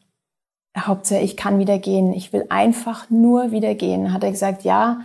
[0.76, 2.12] Hauptsache, ich kann wieder gehen.
[2.12, 4.12] Ich will einfach nur wieder gehen.
[4.12, 5.00] Hat er gesagt, ja,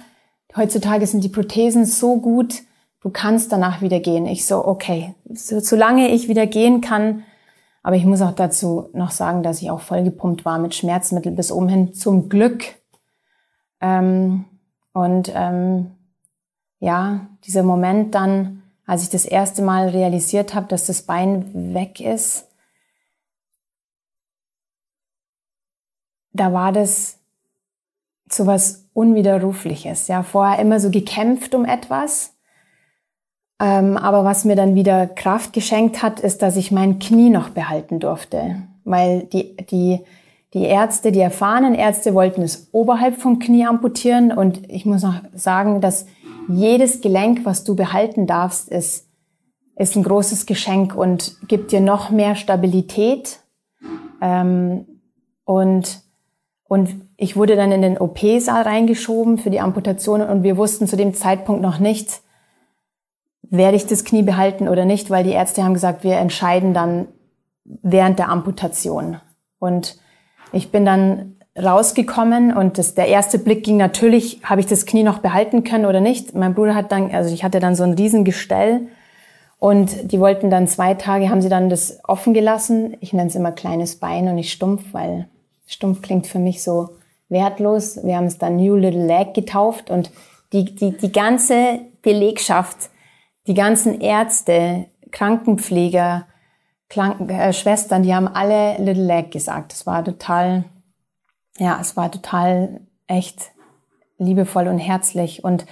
[0.55, 2.63] heutzutage sind die Prothesen so gut,
[3.01, 4.25] du kannst danach wieder gehen.
[4.25, 7.23] Ich so, okay, so, solange ich wieder gehen kann.
[7.81, 11.51] Aber ich muss auch dazu noch sagen, dass ich auch vollgepumpt war mit Schmerzmittel bis
[11.51, 11.93] oben hin.
[11.93, 12.65] Zum Glück.
[13.79, 14.45] Ähm,
[14.93, 15.91] und ähm,
[16.79, 22.01] ja, dieser Moment dann, als ich das erste Mal realisiert habe, dass das Bein weg
[22.01, 22.48] ist,
[26.33, 27.19] da war das
[28.31, 30.07] so was Unwiderrufliches.
[30.07, 32.35] Ja, vorher immer so gekämpft um etwas.
[33.59, 37.49] Ähm, aber was mir dann wieder Kraft geschenkt hat, ist, dass ich mein Knie noch
[37.49, 38.63] behalten durfte.
[38.83, 39.99] Weil die, die,
[40.53, 44.31] die Ärzte, die erfahrenen Ärzte wollten es oberhalb vom Knie amputieren.
[44.31, 46.05] Und ich muss noch sagen, dass
[46.47, 49.07] jedes Gelenk, was du behalten darfst, ist,
[49.75, 53.39] ist ein großes Geschenk und gibt dir noch mehr Stabilität.
[54.21, 54.85] Ähm,
[55.45, 56.01] und
[56.69, 60.95] und ich wurde dann in den OP-Saal reingeschoben für die Amputation und wir wussten zu
[60.95, 62.21] dem Zeitpunkt noch nicht,
[63.41, 67.07] werde ich das Knie behalten oder nicht, weil die Ärzte haben gesagt, wir entscheiden dann
[67.65, 69.19] während der Amputation.
[69.57, 69.97] Und
[70.53, 75.01] ich bin dann rausgekommen und das, der erste Blick ging natürlich, habe ich das Knie
[75.01, 76.35] noch behalten können oder nicht.
[76.35, 78.89] Mein Bruder hat dann, also ich hatte dann so ein Riesengestell
[79.57, 82.95] und die wollten dann zwei Tage, haben sie dann das offen gelassen.
[82.99, 85.27] Ich nenne es immer kleines Bein und nicht stumpf, weil
[85.69, 86.97] Stumpf klingt für mich so
[87.29, 88.03] wertlos.
[88.03, 90.11] Wir haben es dann New Little Leg getauft und
[90.51, 92.89] die, die, die ganze Belegschaft,
[93.45, 96.25] die ganzen Ärzte, Krankenpfleger,
[96.89, 99.73] Kranken, äh, Schwestern, die haben alle Little Leg gesagt.
[99.73, 100.65] Es war total,
[101.59, 103.51] ja, es war total echt
[104.17, 105.67] liebevoll und herzlich und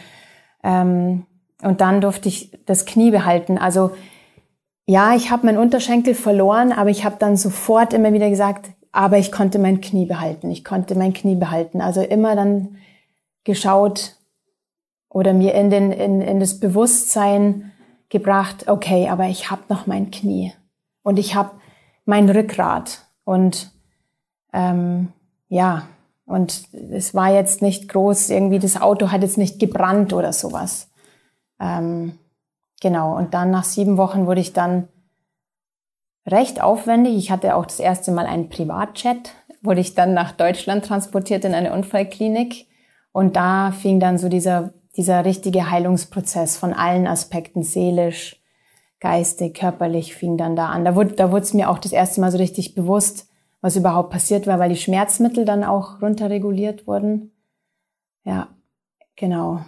[0.64, 1.26] ähm,
[1.64, 3.58] und dann durfte ich das Knie behalten.
[3.58, 3.92] Also
[4.86, 9.20] ja, ich habe meinen Unterschenkel verloren, aber ich habe dann sofort immer wieder gesagt, aber
[9.20, 10.50] ich konnte mein Knie behalten.
[10.50, 11.82] Ich konnte mein Knie behalten.
[11.82, 12.78] Also immer dann
[13.44, 14.16] geschaut
[15.08, 17.72] oder mir in, den, in, in das Bewusstsein
[18.10, 20.52] gebracht, okay, aber ich habe noch mein Knie
[21.04, 21.52] und ich habe
[22.06, 23.72] mein Rückgrat und
[24.52, 25.10] ähm,
[25.48, 25.84] ja,
[26.26, 30.90] und es war jetzt nicht groß, irgendwie das Auto hat jetzt nicht gebrannt oder sowas.
[31.60, 32.18] Ähm,
[32.82, 34.88] genau, und dann nach sieben Wochen wurde ich dann
[36.28, 37.16] recht aufwendig.
[37.16, 41.54] Ich hatte auch das erste Mal einen Privatchat, wurde ich dann nach Deutschland transportiert in
[41.54, 42.68] eine Unfallklinik.
[43.12, 48.42] Und da fing dann so dieser, dieser richtige Heilungsprozess von allen Aspekten, seelisch,
[49.00, 50.86] geistig, körperlich, fing dann da an.
[50.86, 53.30] Da wurde, da wurde es mir auch das erste Mal so richtig bewusst,
[53.62, 57.32] was überhaupt passiert war, weil die Schmerzmittel dann auch runterreguliert wurden.
[58.24, 58.50] Ja,
[59.16, 59.62] genau.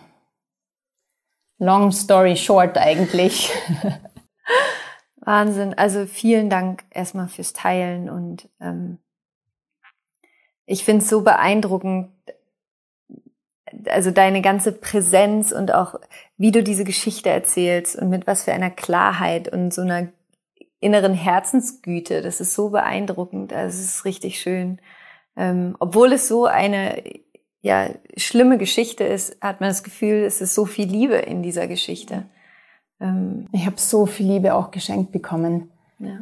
[1.57, 3.51] Long story short eigentlich.
[5.29, 5.75] Wahnsinn.
[5.75, 8.97] Also vielen Dank erstmal fürs Teilen und ähm,
[10.65, 12.09] ich finde es so beeindruckend,
[13.85, 15.99] also deine ganze Präsenz und auch
[16.37, 20.07] wie du diese Geschichte erzählst und mit was für einer Klarheit und so einer
[20.79, 22.23] inneren Herzensgüte.
[22.23, 23.53] Das ist so beeindruckend.
[23.53, 24.79] Also es ist richtig schön.
[25.37, 27.03] Ähm, obwohl es so eine
[27.61, 31.67] ja schlimme Geschichte ist, hat man das Gefühl, es ist so viel Liebe in dieser
[31.67, 32.25] Geschichte.
[32.99, 35.71] Ähm, ich habe so viel Liebe auch geschenkt bekommen.
[35.99, 36.21] Ja,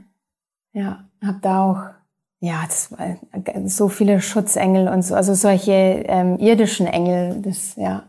[0.73, 1.97] ja habe da auch
[2.39, 3.17] ja, das war
[3.65, 8.07] so viele Schutzengel und so, also solche ähm, irdischen Engel, das ja.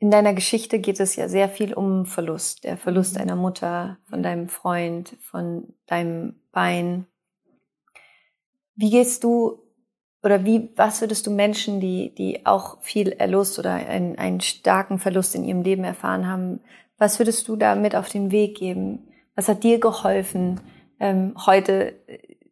[0.00, 3.18] In deiner Geschichte geht es ja sehr viel um Verlust, der Verlust mhm.
[3.18, 7.06] deiner Mutter, von deinem Freund, von deinem Bein.
[8.76, 9.60] Wie gehst du
[10.22, 14.98] oder wie, was würdest du Menschen, die, die auch viel Erlust oder einen, einen starken
[14.98, 16.60] Verlust in ihrem Leben erfahren haben,
[16.98, 19.08] was würdest du da mit auf den Weg geben?
[19.36, 20.60] Was hat dir geholfen,
[20.98, 21.94] ähm, heute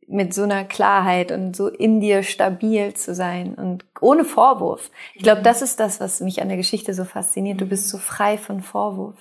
[0.07, 4.93] mit so einer Klarheit und so in dir stabil zu sein und ohne Vorwurf?
[5.15, 7.61] Ich glaube, das ist das, was mich an der Geschichte so fasziniert.
[7.61, 9.17] Du bist so frei von Vorwurf.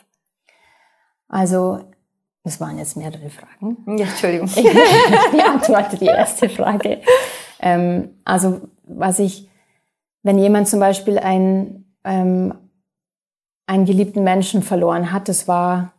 [1.27, 1.79] Also,
[2.43, 3.97] es waren jetzt mehrere Fragen.
[3.97, 4.47] Ja, Entschuldigung.
[4.47, 4.63] Ich
[5.31, 7.01] beantworte die erste Frage.
[7.59, 9.49] Ähm, also was ich,
[10.23, 12.53] wenn jemand zum Beispiel ein, ähm,
[13.67, 15.93] einen geliebten Menschen verloren hat, das war,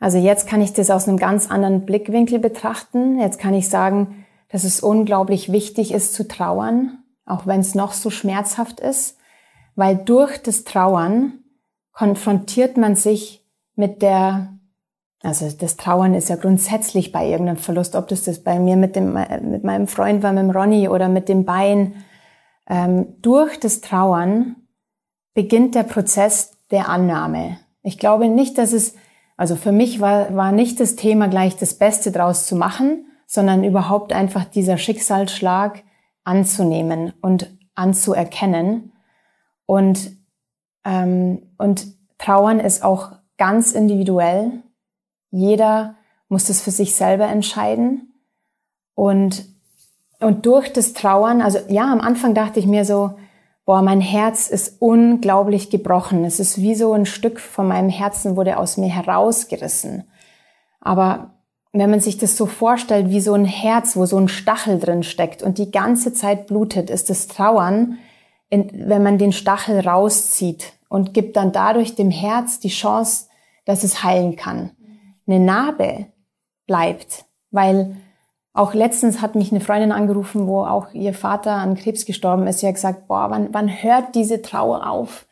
[0.00, 3.18] also jetzt kann ich das aus einem ganz anderen Blickwinkel betrachten.
[3.18, 7.92] Jetzt kann ich sagen, dass es unglaublich wichtig ist zu trauern, auch wenn es noch
[7.92, 9.18] so schmerzhaft ist,
[9.74, 11.44] weil durch das Trauern
[11.92, 14.57] konfrontiert man sich mit der,
[15.22, 18.94] also das Trauern ist ja grundsätzlich bei irgendeinem Verlust, ob das das bei mir mit
[18.94, 22.04] dem, mit meinem Freund war, mit dem Ronny oder mit dem Bein.
[22.68, 24.56] Ähm, durch das Trauern
[25.34, 27.58] beginnt der Prozess der Annahme.
[27.82, 28.94] Ich glaube nicht, dass es,
[29.36, 33.64] also für mich war, war nicht das Thema gleich das Beste draus zu machen, sondern
[33.64, 35.82] überhaupt einfach dieser Schicksalsschlag
[36.24, 38.92] anzunehmen und anzuerkennen.
[39.66, 40.12] Und,
[40.84, 41.86] ähm, und
[42.18, 44.62] Trauern ist auch ganz individuell.
[45.30, 45.96] Jeder
[46.28, 48.12] muss das für sich selber entscheiden.
[48.94, 49.46] Und,
[50.20, 53.14] und durch das Trauern, also ja, am Anfang dachte ich mir so,
[53.64, 56.24] boah, mein Herz ist unglaublich gebrochen.
[56.24, 60.04] Es ist wie so ein Stück von meinem Herzen wurde aus mir herausgerissen.
[60.80, 61.34] Aber
[61.72, 65.02] wenn man sich das so vorstellt, wie so ein Herz, wo so ein Stachel drin
[65.02, 67.98] steckt und die ganze Zeit blutet, ist das Trauern,
[68.50, 73.26] wenn man den Stachel rauszieht und gibt dann dadurch dem Herz die Chance,
[73.66, 74.70] dass es heilen kann.
[75.28, 76.06] Eine Narbe
[76.66, 77.96] bleibt, weil
[78.52, 82.58] auch letztens hat mich eine Freundin angerufen, wo auch ihr Vater an Krebs gestorben ist.
[82.58, 85.26] Sie hat gesagt, boah, wann, wann hört diese Trauer auf?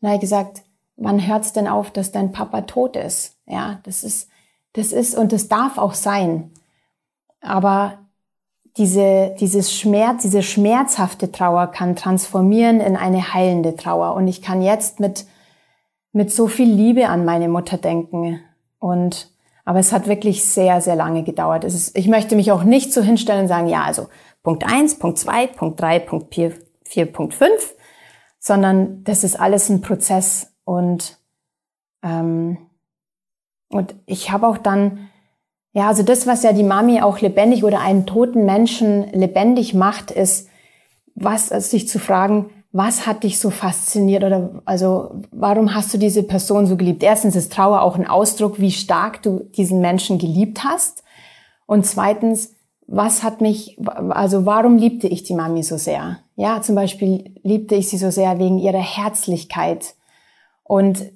[0.00, 0.62] Und er gesagt,
[0.96, 3.36] wann hört es denn auf, dass dein Papa tot ist?
[3.46, 4.28] Ja, das ist,
[4.72, 6.50] das ist und das darf auch sein.
[7.40, 7.98] Aber
[8.76, 14.14] diese, dieses Schmerz, diese schmerzhafte Trauer kann transformieren in eine heilende Trauer.
[14.14, 15.26] Und ich kann jetzt mit,
[16.12, 18.40] mit so viel Liebe an meine Mutter denken.
[18.78, 19.31] Und,
[19.64, 21.64] aber es hat wirklich sehr, sehr lange gedauert.
[21.64, 24.08] Ist, ich möchte mich auch nicht so hinstellen und sagen, ja, also
[24.42, 26.52] Punkt eins, Punkt zwei, Punkt drei, Punkt vier,
[26.84, 27.74] vier Punkt fünf,
[28.38, 30.52] sondern das ist alles ein Prozess.
[30.64, 31.18] Und,
[32.02, 32.58] ähm,
[33.68, 35.10] und ich habe auch dann,
[35.72, 40.10] ja, also das, was ja die Mami auch lebendig oder einen toten Menschen lebendig macht,
[40.10, 40.48] ist,
[41.14, 45.98] was, also sich zu fragen, was hat dich so fasziniert oder also warum hast du
[45.98, 47.02] diese Person so geliebt?
[47.02, 51.04] Erstens ist Trauer auch ein Ausdruck, wie stark du diesen Menschen geliebt hast.
[51.66, 52.54] Und zweitens,
[52.86, 56.18] was hat mich, also warum liebte ich die Mami so sehr?
[56.36, 59.94] Ja, zum Beispiel liebte ich sie so sehr wegen ihrer Herzlichkeit.
[60.64, 61.12] Und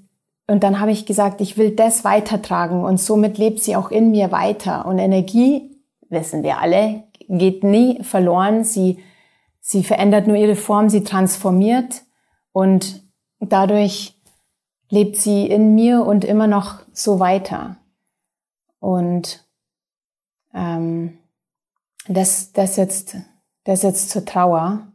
[0.49, 4.13] und dann habe ich gesagt, ich will das weitertragen und somit lebt sie auch in
[4.13, 4.87] mir weiter.
[4.87, 5.77] Und Energie,
[6.09, 8.63] wissen wir alle, geht nie verloren.
[8.63, 8.99] Sie,
[9.67, 12.05] sie verändert nur ihre Form, sie transformiert
[12.53, 13.03] und
[13.41, 14.17] dadurch
[14.91, 17.75] lebt sie in mir und immer noch so weiter.
[18.79, 19.45] Und
[20.55, 21.19] ähm,
[22.07, 23.17] das, das jetzt,
[23.65, 24.87] das jetzt zur Trauer.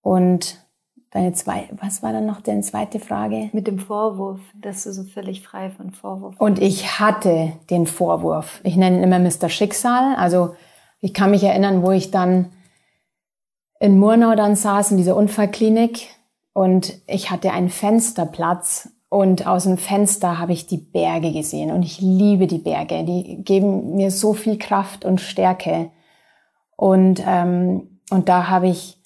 [0.00, 0.64] Und
[1.10, 3.48] Deine zwei, was war dann noch deine zweite Frage?
[3.52, 6.34] Mit dem Vorwurf, dass du so völlig frei von Vorwurf.
[6.40, 8.60] Und ich hatte den Vorwurf.
[8.64, 9.48] Ich nenne ihn immer Mr.
[9.48, 10.16] Schicksal.
[10.16, 10.56] Also
[10.98, 12.50] ich kann mich erinnern, wo ich dann
[13.80, 16.08] in Murnau dann saß, in dieser Unfallklinik
[16.52, 21.82] und ich hatte einen Fensterplatz und aus dem Fenster habe ich die Berge gesehen und
[21.82, 23.04] ich liebe die Berge.
[23.04, 25.90] Die geben mir so viel Kraft und Stärke.
[26.76, 28.98] Und, ähm, und da habe ich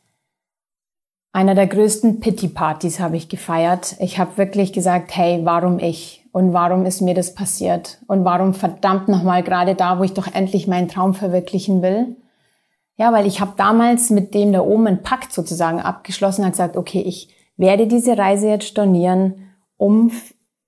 [1.32, 3.96] einer der größten Pity-Partys habe ich gefeiert.
[4.00, 6.24] Ich habe wirklich gesagt, hey, warum ich?
[6.32, 7.98] Und warum ist mir das passiert?
[8.06, 12.16] Und warum verdammt nochmal gerade da, wo ich doch endlich meinen Traum verwirklichen will?
[12.98, 16.76] Ja, weil ich habe damals mit dem da oben einen Pakt sozusagen abgeschlossen, habe gesagt,
[16.76, 20.10] okay, ich werde diese Reise jetzt stornieren, um,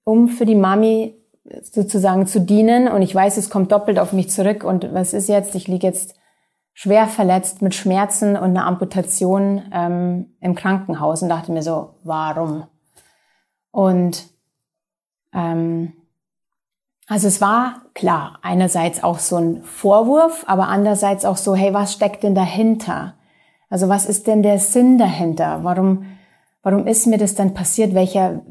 [0.05, 1.17] um für die Mami
[1.61, 2.87] sozusagen zu dienen.
[2.87, 4.63] Und ich weiß, es kommt doppelt auf mich zurück.
[4.63, 5.57] Und was ist jetzt?
[5.57, 6.15] Ich liege jetzt
[6.73, 12.65] schwer verletzt mit Schmerzen und einer Amputation ähm, im Krankenhaus und dachte mir so, warum?
[13.73, 14.25] Und
[15.35, 15.95] ähm,
[17.11, 21.93] also es war klar, einerseits auch so ein Vorwurf, aber andererseits auch so, hey, was
[21.93, 23.15] steckt denn dahinter?
[23.69, 25.65] Also was ist denn der Sinn dahinter?
[25.65, 26.05] Warum,
[26.63, 27.95] warum ist mir das dann passiert?
[27.95, 28.43] Welcher,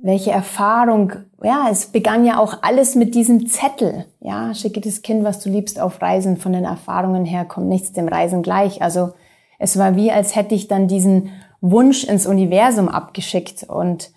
[0.00, 5.22] welche Erfahrung, ja, es begann ja auch alles mit diesem Zettel, ja, schicke das Kind,
[5.22, 8.80] was du liebst, auf Reisen, von den Erfahrungen her kommt nichts dem Reisen gleich.
[8.80, 9.10] Also
[9.58, 14.10] es war wie, als hätte ich dann diesen Wunsch ins Universum abgeschickt und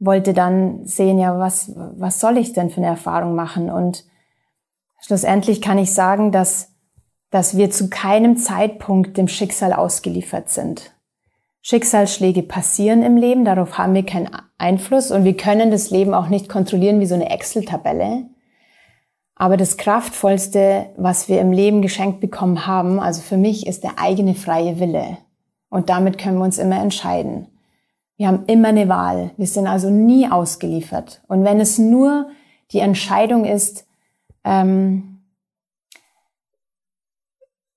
[0.00, 3.70] wollte dann sehen, ja, was, was soll ich denn für eine Erfahrung machen?
[3.70, 4.04] Und
[5.00, 6.72] schlussendlich kann ich sagen, dass,
[7.30, 10.92] dass wir zu keinem Zeitpunkt dem Schicksal ausgeliefert sind.
[11.62, 16.28] Schicksalsschläge passieren im Leben, darauf haben wir keinen Einfluss und wir können das Leben auch
[16.28, 18.24] nicht kontrollieren wie so eine Excel-Tabelle.
[19.34, 23.98] Aber das Kraftvollste, was wir im Leben geschenkt bekommen haben, also für mich, ist der
[23.98, 25.18] eigene freie Wille.
[25.68, 27.46] Und damit können wir uns immer entscheiden.
[28.20, 29.30] Wir haben immer eine Wahl.
[29.38, 31.22] Wir sind also nie ausgeliefert.
[31.26, 32.28] Und wenn es nur
[32.70, 33.86] die Entscheidung ist,
[34.44, 35.22] ähm,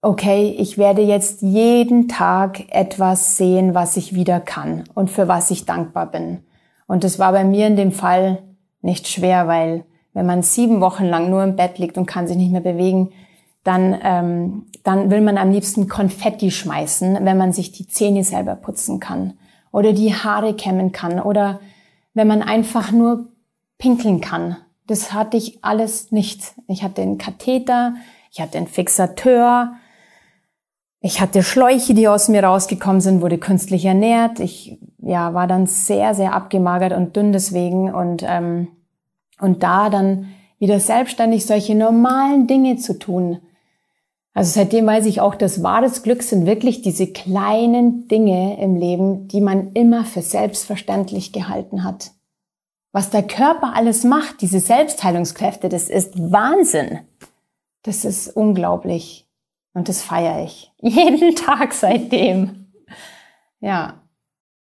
[0.01, 5.49] okay, ich werde jetzt jeden Tag etwas sehen, was ich wieder kann und für was
[5.49, 6.43] ich dankbar bin.
[6.87, 8.43] Und das war bei mir in dem Fall
[8.81, 12.35] nicht schwer, weil wenn man sieben Wochen lang nur im Bett liegt und kann sich
[12.35, 13.13] nicht mehr bewegen,
[13.63, 18.55] dann, ähm, dann will man am liebsten Konfetti schmeißen, wenn man sich die Zähne selber
[18.55, 19.35] putzen kann
[19.73, 21.59] oder die Haare kämmen kann oder
[22.13, 23.27] wenn man einfach nur
[23.77, 24.55] pinkeln kann.
[24.87, 26.53] Das hatte ich alles nicht.
[26.67, 27.95] Ich hatte einen Katheter,
[28.31, 29.73] ich hatte einen Fixateur,
[31.01, 34.39] ich hatte Schläuche, die aus mir rausgekommen sind, wurde künstlich ernährt.
[34.39, 37.93] Ich ja, war dann sehr, sehr abgemagert und dünn deswegen.
[37.93, 38.69] Und, ähm,
[39.41, 40.27] und da dann
[40.59, 43.39] wieder selbstständig solche normalen Dinge zu tun.
[44.33, 49.27] Also seitdem weiß ich auch, dass wahres Glück sind wirklich diese kleinen Dinge im Leben,
[49.27, 52.11] die man immer für selbstverständlich gehalten hat.
[52.91, 56.99] Was der Körper alles macht, diese Selbstheilungskräfte, das ist Wahnsinn.
[57.83, 59.27] Das ist unglaublich.
[59.73, 60.71] Und das feiere ich.
[60.81, 62.67] Jeden Tag seitdem.
[63.59, 63.99] Ja.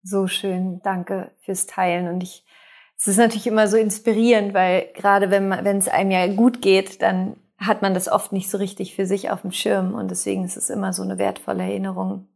[0.01, 0.79] So schön.
[0.83, 2.07] Danke fürs Teilen.
[2.07, 2.45] Und ich,
[2.97, 6.61] es ist natürlich immer so inspirierend, weil gerade wenn man, wenn es einem ja gut
[6.61, 9.93] geht, dann hat man das oft nicht so richtig für sich auf dem Schirm.
[9.93, 12.27] Und deswegen ist es immer so eine wertvolle Erinnerung.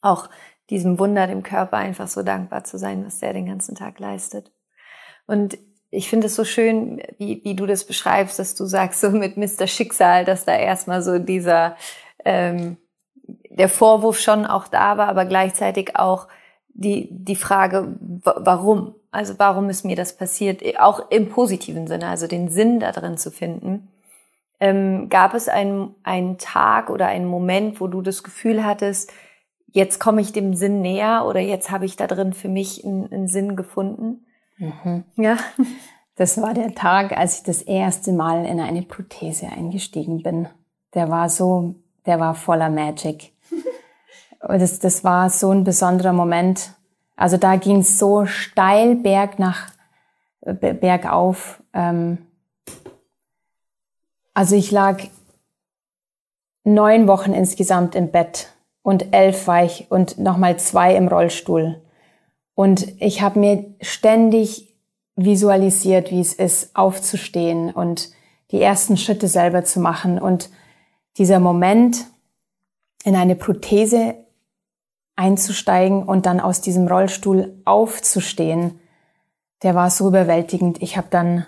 [0.00, 0.28] Auch
[0.70, 4.52] diesem Wunder, dem Körper einfach so dankbar zu sein, was der den ganzen Tag leistet.
[5.26, 5.58] Und
[5.90, 9.36] ich finde es so schön, wie, wie du das beschreibst, dass du sagst, so mit
[9.36, 9.66] Mr.
[9.66, 11.76] Schicksal, dass da erstmal so dieser,
[12.24, 12.76] ähm,
[13.50, 16.28] der Vorwurf schon auch da war, aber gleichzeitig auch
[16.68, 18.94] die, die Frage, warum?
[19.10, 20.62] Also warum ist mir das passiert?
[20.78, 23.88] Auch im positiven Sinne, also den Sinn da drin zu finden.
[24.58, 29.12] Ähm, gab es einen, einen Tag oder einen Moment, wo du das Gefühl hattest,
[29.66, 33.12] jetzt komme ich dem Sinn näher oder jetzt habe ich da drin für mich einen,
[33.12, 34.26] einen Sinn gefunden?
[34.56, 35.04] Mhm.
[35.16, 35.36] Ja.
[36.16, 40.48] Das war der Tag, als ich das erste Mal in eine Prothese eingestiegen bin.
[40.94, 41.74] Der war so,
[42.06, 43.32] der war voller Magic.
[44.48, 46.74] Das, das war so ein besonderer Moment.
[47.16, 49.70] Also da ging es so steil berg nach
[50.40, 51.62] bergauf.
[51.72, 52.25] Ähm,
[54.36, 55.02] also ich lag
[56.62, 61.80] neun Wochen insgesamt im Bett und elf war ich und nochmal zwei im Rollstuhl.
[62.54, 64.76] Und ich habe mir ständig
[65.14, 68.10] visualisiert, wie es ist, aufzustehen und
[68.50, 70.18] die ersten Schritte selber zu machen.
[70.18, 70.50] Und
[71.16, 72.04] dieser Moment,
[73.04, 74.16] in eine Prothese
[75.16, 78.80] einzusteigen und dann aus diesem Rollstuhl aufzustehen,
[79.62, 80.82] der war so überwältigend.
[80.82, 81.46] Ich habe dann,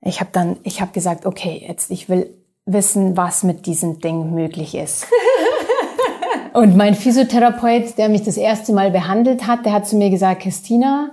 [0.00, 2.34] ich habe dann, ich habe gesagt, okay, jetzt ich will
[2.64, 5.06] wissen, was mit diesem Ding möglich ist.
[6.52, 10.42] Und mein Physiotherapeut, der mich das erste Mal behandelt hat, der hat zu mir gesagt,
[10.42, 11.12] Christina,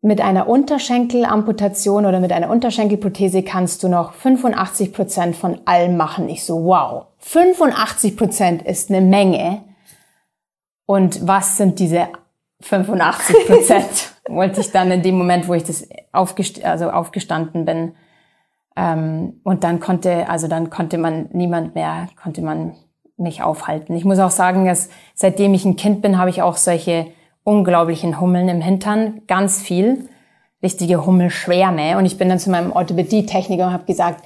[0.00, 6.28] mit einer Unterschenkelamputation oder mit einer Unterschenkelprothese kannst du noch 85 Prozent von allem machen.
[6.28, 9.62] Ich so, wow, 85 Prozent ist eine Menge.
[10.86, 12.08] Und was sind diese
[12.60, 14.14] 85 Prozent?
[14.28, 17.92] Wollte ich dann in dem Moment, wo ich das aufgest also aufgestanden bin.
[18.76, 22.74] Ähm, und dann konnte, also dann konnte man niemand mehr, konnte man
[23.16, 23.96] mich aufhalten.
[23.96, 27.08] Ich muss auch sagen, dass seitdem ich ein Kind bin, habe ich auch solche
[27.42, 30.08] unglaublichen Hummeln im Hintern, ganz viel,
[30.62, 31.96] richtige Hummelschwärme.
[31.98, 34.24] Und ich bin dann zu meinem Orthopädie-Techniker und habe gesagt,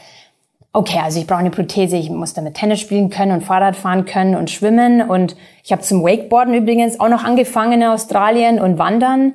[0.72, 4.04] okay, also ich brauche eine Prothese, ich muss damit Tennis spielen können und Fahrrad fahren
[4.04, 5.02] können und schwimmen.
[5.02, 9.34] Und ich habe zum Wakeboarden übrigens auch noch angefangen in Australien und wandern.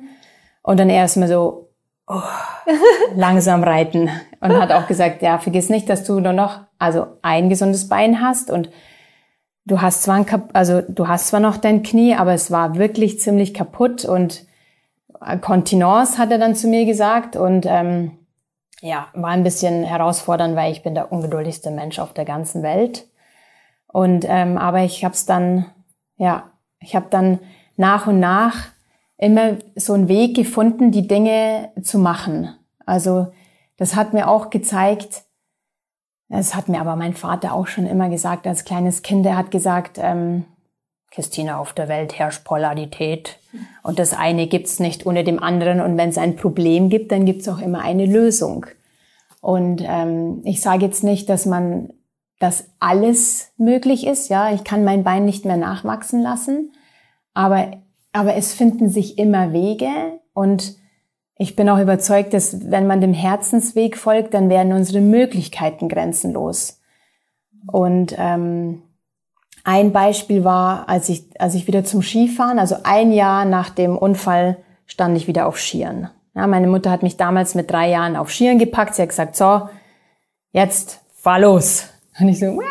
[0.68, 1.70] Und dann erstmal so
[2.06, 2.20] oh,
[3.16, 4.10] langsam reiten.
[4.42, 8.20] Und hat auch gesagt, ja, vergiss nicht, dass du nur noch also ein gesundes Bein
[8.20, 8.68] hast und
[9.64, 13.18] du hast zwar ein, also du hast zwar noch dein Knie, aber es war wirklich
[13.18, 14.44] ziemlich kaputt und
[15.40, 18.18] Kontinence hat er dann zu mir gesagt und ähm,
[18.82, 23.08] ja, war ein bisschen herausfordernd, weil ich bin der ungeduldigste Mensch auf der ganzen Welt.
[23.86, 25.64] Und ähm, aber ich habe es dann,
[26.18, 27.38] ja, ich habe dann
[27.78, 28.76] nach und nach
[29.18, 32.54] immer so einen Weg gefunden, die Dinge zu machen.
[32.86, 33.28] Also
[33.76, 35.24] das hat mir auch gezeigt,
[36.28, 39.26] das hat mir aber mein Vater auch schon immer gesagt als kleines Kind.
[39.26, 40.44] Er hat gesagt, ähm,
[41.10, 43.38] Christina, auf der Welt herrscht Polarität
[43.82, 45.80] und das eine gibt's nicht ohne dem anderen.
[45.80, 48.66] Und wenn es ein Problem gibt, dann gibt's auch immer eine Lösung.
[49.40, 51.92] Und ähm, ich sage jetzt nicht, dass man,
[52.40, 54.28] dass alles möglich ist.
[54.28, 56.72] Ja, ich kann mein Bein nicht mehr nachwachsen lassen,
[57.32, 57.78] aber
[58.12, 60.76] aber es finden sich immer Wege und
[61.36, 66.80] ich bin auch überzeugt, dass wenn man dem Herzensweg folgt, dann werden unsere Möglichkeiten grenzenlos.
[67.70, 68.82] Und ähm,
[69.62, 73.96] ein Beispiel war, als ich, als ich wieder zum Skifahren, also ein Jahr nach dem
[73.96, 74.56] Unfall,
[74.86, 76.10] stand ich wieder auf Skiern.
[76.34, 78.94] Ja, meine Mutter hat mich damals mit drei Jahren auf Skiern gepackt.
[78.94, 79.68] Sie hat gesagt, so,
[80.52, 81.88] jetzt fahr los.
[82.18, 82.64] Und ich so, Wah!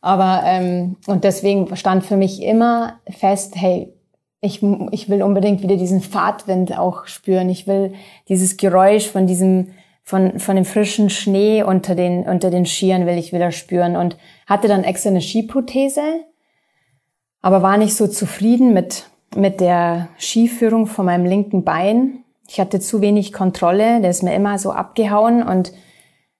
[0.00, 3.92] Aber ähm, und deswegen stand für mich immer fest, hey,
[4.40, 7.50] ich, ich will unbedingt wieder diesen Fahrtwind auch spüren.
[7.50, 7.92] Ich will
[8.28, 9.68] dieses Geräusch von diesem,
[10.02, 14.16] von, von dem frischen Schnee unter den, unter den Skiern will ich wieder spüren und
[14.46, 16.02] hatte dann extra eine Skiprothese,
[17.42, 22.24] aber war nicht so zufrieden mit, mit der Skiführung von meinem linken Bein.
[22.48, 25.72] Ich hatte zu wenig Kontrolle, der ist mir immer so abgehauen und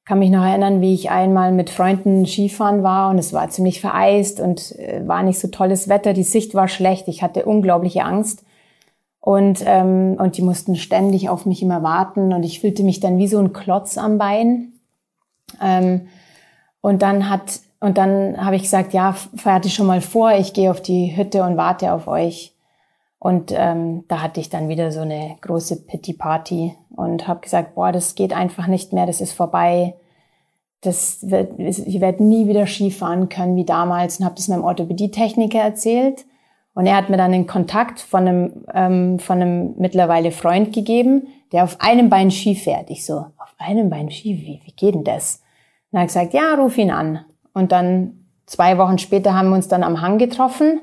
[0.05, 3.81] kann mich noch erinnern, wie ich einmal mit Freunden Skifahren war und es war ziemlich
[3.81, 6.13] vereist und äh, war nicht so tolles Wetter.
[6.13, 7.07] Die Sicht war schlecht.
[7.09, 8.45] Ich hatte unglaubliche Angst
[9.21, 13.19] und ähm, und die mussten ständig auf mich immer warten und ich fühlte mich dann
[13.19, 14.73] wie so ein Klotz am Bein.
[15.63, 16.09] Ähm,
[16.81, 19.15] und dann hat und dann habe ich gesagt, ja,
[19.65, 20.33] ihr schon mal vor.
[20.33, 22.55] Ich gehe auf die Hütte und warte auf euch.
[23.21, 27.75] Und ähm, da hatte ich dann wieder so eine große Pity Party und habe gesagt,
[27.75, 29.95] boah, das geht einfach nicht mehr, das ist vorbei.
[30.81, 34.65] Das wird, ich werde nie wieder Ski fahren können wie damals und habe das meinem
[34.65, 36.25] Orthopädietechniker erzählt.
[36.73, 41.29] Und er hat mir dann den Kontakt von einem, ähm, von einem mittlerweile Freund gegeben,
[41.53, 42.89] der auf einem Bein Ski fährt.
[42.89, 45.43] Ich so, auf einem Bein Ski, wie, wie geht denn das?
[45.93, 47.27] Und er hat gesagt, ja, ruf ihn an.
[47.53, 50.81] Und dann zwei Wochen später haben wir uns dann am Hang getroffen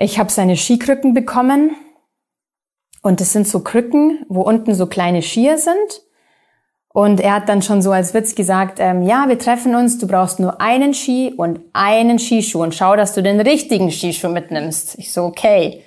[0.00, 1.76] ich habe seine Skikrücken bekommen
[3.02, 6.02] und das sind so Krücken, wo unten so kleine Skier sind.
[6.92, 10.08] Und er hat dann schon so als Witz gesagt, ähm, ja, wir treffen uns, du
[10.08, 14.98] brauchst nur einen Ski und einen Skischuh und schau, dass du den richtigen Skischuh mitnimmst.
[14.98, 15.84] Ich so, okay.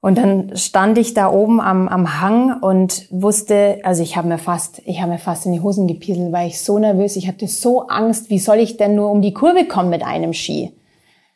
[0.00, 4.38] Und dann stand ich da oben am, am Hang und wusste, also ich habe mir
[4.38, 7.48] fast, ich habe mir fast in die Hosen gepieselt, weil ich so nervös, ich hatte
[7.48, 10.72] so Angst, wie soll ich denn nur um die Kurve kommen mit einem Ski?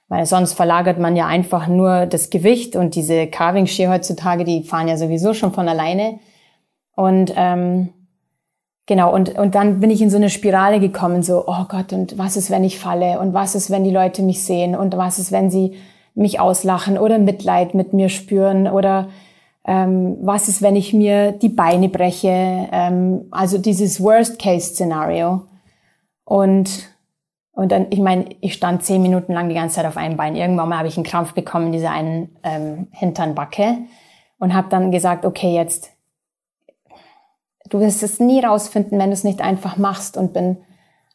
[0.08, 4.86] Weil sonst verlagert man ja einfach nur das Gewicht und diese Carving-Ski heutzutage, die fahren
[4.86, 6.20] ja sowieso schon von alleine.
[6.94, 7.88] Und ähm,
[8.86, 12.18] genau, und, und dann bin ich in so eine Spirale gekommen, so, oh Gott, und
[12.18, 13.18] was ist, wenn ich falle?
[13.18, 14.76] Und was ist, wenn die Leute mich sehen?
[14.76, 15.74] Und was ist, wenn sie
[16.14, 18.68] mich auslachen oder Mitleid mit mir spüren?
[18.68, 19.08] Oder
[19.66, 22.68] ähm, was ist, wenn ich mir die Beine breche?
[22.70, 25.42] Ähm, also dieses Worst-Case-Szenario.
[26.24, 26.95] Und
[27.56, 30.36] und dann, ich meine, ich stand zehn Minuten lang die ganze Zeit auf einem Bein.
[30.36, 33.78] Irgendwann mal habe ich einen Krampf bekommen in dieser einen ähm, Hinternbacke
[34.38, 35.90] und habe dann gesagt, okay, jetzt,
[37.70, 40.18] du wirst es nie rausfinden, wenn du es nicht einfach machst.
[40.18, 40.58] Und bin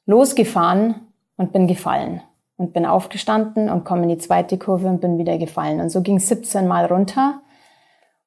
[0.07, 0.95] losgefahren
[1.37, 2.21] und bin gefallen.
[2.57, 5.79] Und bin aufgestanden und komme in die zweite Kurve und bin wieder gefallen.
[5.79, 7.41] Und so ging es 17 Mal runter.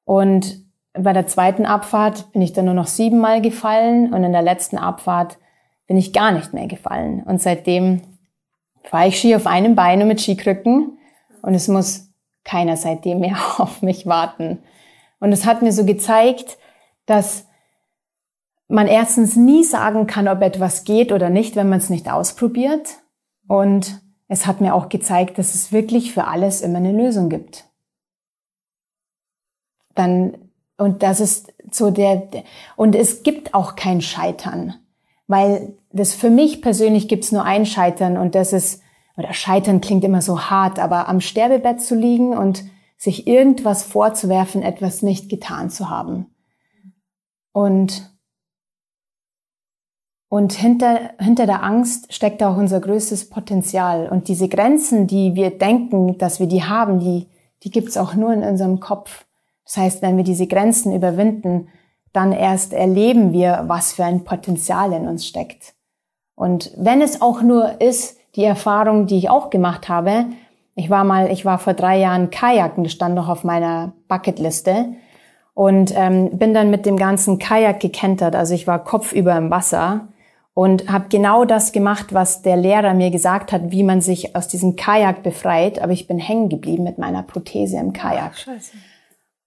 [0.04, 4.30] Und bei der zweiten Abfahrt bin ich dann nur noch sieben Mal gefallen und in
[4.30, 5.38] der letzten Abfahrt
[5.86, 7.22] bin ich gar nicht mehr gefallen.
[7.22, 8.02] Und seitdem
[8.82, 10.98] fahre ich Ski auf einem Bein und mit Skikrücken
[11.42, 12.08] und es muss
[12.44, 14.58] keiner seitdem mehr auf mich warten.
[15.20, 16.58] Und es hat mir so gezeigt,
[17.06, 17.46] dass
[18.68, 22.88] man erstens nie sagen kann, ob etwas geht oder nicht, wenn man es nicht ausprobiert.
[23.46, 27.64] Und es hat mir auch gezeigt, dass es wirklich für alles immer eine Lösung gibt.
[29.94, 32.28] Dann, und das ist so der,
[32.76, 34.74] und es gibt auch kein Scheitern.
[35.26, 38.82] Weil das für mich persönlich gibt's nur ein Scheitern und das ist,
[39.16, 42.64] oder Scheitern klingt immer so hart, aber am Sterbebett zu liegen und
[42.96, 46.26] sich irgendwas vorzuwerfen, etwas nicht getan zu haben.
[47.52, 48.10] Und,
[50.28, 54.08] und hinter, hinter der Angst steckt auch unser größtes Potenzial.
[54.08, 57.28] Und diese Grenzen, die wir denken, dass wir die haben, die,
[57.62, 59.24] die gibt's auch nur in unserem Kopf.
[59.64, 61.68] Das heißt, wenn wir diese Grenzen überwinden,
[62.14, 65.74] dann erst erleben wir, was für ein Potenzial in uns steckt.
[66.36, 70.26] Und wenn es auch nur ist, die Erfahrung, die ich auch gemacht habe,
[70.76, 74.94] ich war mal, ich war vor drei Jahren Kajaken, das stand noch auf meiner Bucketliste
[75.54, 78.34] und ähm, bin dann mit dem ganzen Kajak gekentert.
[78.34, 80.08] Also ich war kopfüber im Wasser
[80.52, 84.46] und habe genau das gemacht, was der Lehrer mir gesagt hat, wie man sich aus
[84.46, 85.80] diesem Kajak befreit.
[85.80, 88.32] Aber ich bin hängen geblieben mit meiner Prothese im Kajak.
[88.34, 88.72] Ach, scheiße.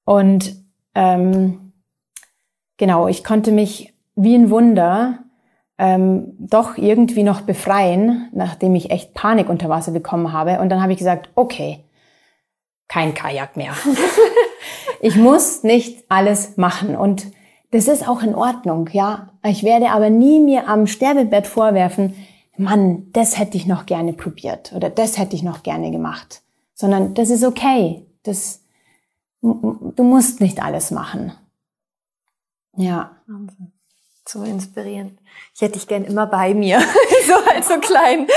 [0.06, 0.56] Und
[0.96, 1.67] ähm,
[2.78, 5.20] genau, ich konnte mich wie ein Wunder
[5.78, 10.60] ähm, doch irgendwie noch befreien, nachdem ich echt Panik unter Wasser bekommen habe.
[10.60, 11.84] Und dann habe ich gesagt, okay,
[12.88, 13.74] kein Kajak mehr.
[15.02, 16.96] ich muss nicht alles machen.
[16.96, 17.28] Und
[17.72, 19.34] das ist auch in Ordnung, ja.
[19.44, 22.16] Ich werde aber nie mir am Sterbebett vorwerfen,
[22.60, 26.42] Mann, das hätte ich noch gerne probiert oder das hätte ich noch gerne gemacht.
[26.74, 28.08] Sondern das ist okay.
[28.24, 28.64] Das,
[29.42, 31.34] du musst nicht alles machen.
[32.78, 33.18] Ja.
[33.28, 33.74] Wahnsinn.
[34.28, 35.20] So inspirierend.
[35.56, 36.80] Ich hätte dich gern immer bei mir.
[37.28, 38.28] so als so klein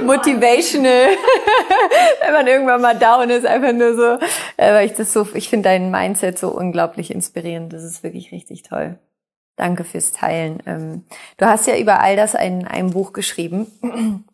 [0.04, 1.08] motivational.
[2.20, 5.48] Wenn man irgendwann mal down ist, einfach nur so, äh, weil ich das so, ich
[5.48, 7.72] finde dein Mindset so unglaublich inspirierend.
[7.72, 8.98] Das ist wirklich richtig toll.
[9.56, 10.62] Danke fürs Teilen.
[10.66, 11.04] Ähm,
[11.38, 13.66] du hast ja über all das ein, ein Buch geschrieben.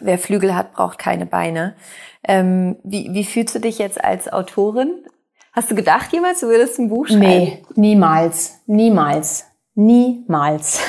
[0.00, 1.76] Wer Flügel hat, braucht keine Beine.
[2.24, 5.04] Ähm, wie, wie fühlst du dich jetzt als Autorin?
[5.52, 7.20] Hast du gedacht jemals, du würdest ein Buch schreiben?
[7.20, 9.44] Nee, niemals, niemals,
[9.74, 10.80] niemals.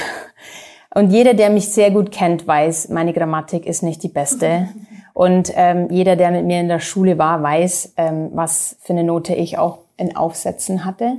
[0.95, 4.69] Und jeder, der mich sehr gut kennt, weiß, meine Grammatik ist nicht die beste.
[5.13, 9.03] Und ähm, jeder, der mit mir in der Schule war, weiß, ähm, was für eine
[9.03, 11.17] Note ich auch in Aufsätzen hatte.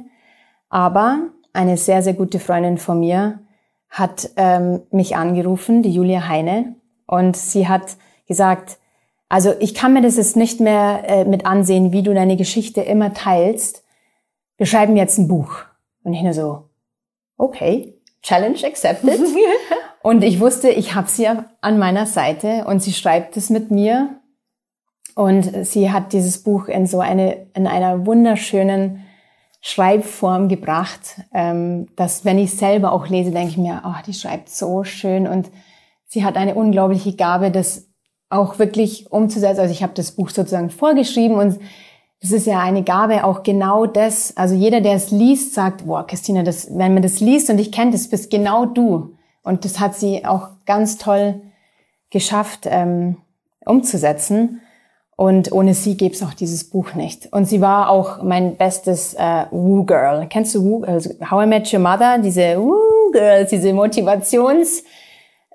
[0.70, 1.18] Aber
[1.52, 3.40] eine sehr, sehr gute Freundin von mir
[3.90, 6.76] hat ähm, mich angerufen, die Julia Heine,
[7.06, 8.78] und sie hat gesagt,
[9.34, 12.82] also ich kann mir das jetzt nicht mehr äh, mit ansehen, wie du deine Geschichte
[12.82, 13.82] immer teilst.
[14.58, 15.56] Wir schreiben jetzt ein Buch.
[16.04, 16.68] Und ich nur so,
[17.36, 19.18] okay, Challenge accepted.
[20.04, 24.20] und ich wusste, ich habe sie an meiner Seite und sie schreibt es mit mir.
[25.16, 29.04] Und sie hat dieses Buch in so eine, in einer wunderschönen
[29.60, 34.48] Schreibform gebracht, ähm, dass wenn ich selber auch lese, denke ich mir, oh, die schreibt
[34.48, 35.50] so schön und
[36.06, 37.88] sie hat eine unglaubliche Gabe, das
[38.34, 39.60] auch wirklich umzusetzen.
[39.60, 41.58] Also ich habe das Buch sozusagen vorgeschrieben und
[42.20, 44.36] es ist ja eine Gabe, auch genau das.
[44.36, 47.70] Also jeder, der es liest, sagt, boah, Christina, das, wenn man das liest und ich
[47.70, 49.14] kenne, das bist genau du.
[49.42, 51.42] Und das hat sie auch ganz toll
[52.10, 53.18] geschafft ähm,
[53.66, 54.62] umzusetzen.
[55.16, 57.32] Und ohne sie gäbe es auch dieses Buch nicht.
[57.32, 60.26] Und sie war auch mein bestes äh, Woo-Girl.
[60.28, 62.18] Kennst du Woo, also How I Met Your Mother?
[62.18, 64.82] Diese Woo-Girls, diese Motivations-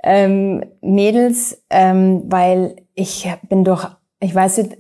[0.10, 4.78] ähm, Mädels, ähm, weil ich bin doch, ich weiß nicht,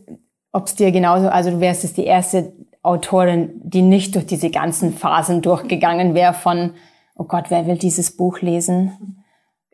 [0.51, 4.49] ob es dir genauso, also du wärst es die erste Autorin, die nicht durch diese
[4.49, 6.73] ganzen Phasen durchgegangen wäre von,
[7.15, 9.23] oh Gott, wer will dieses Buch lesen?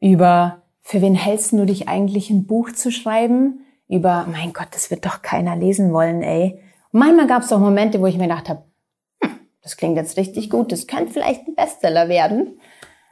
[0.01, 3.61] Über, für wen hältst du dich eigentlich ein Buch zu schreiben?
[3.87, 6.59] über, mein Gott, das wird doch keiner lesen wollen, ey.
[6.91, 8.63] Und manchmal gab es auch Momente, wo ich mir gedacht habe,
[9.21, 12.59] hm, das klingt jetzt richtig gut, das könnte vielleicht ein Bestseller werden.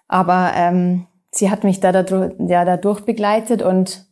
[0.07, 4.05] Aber ähm, sie hat mich da dadurch, ja, dadurch begleitet und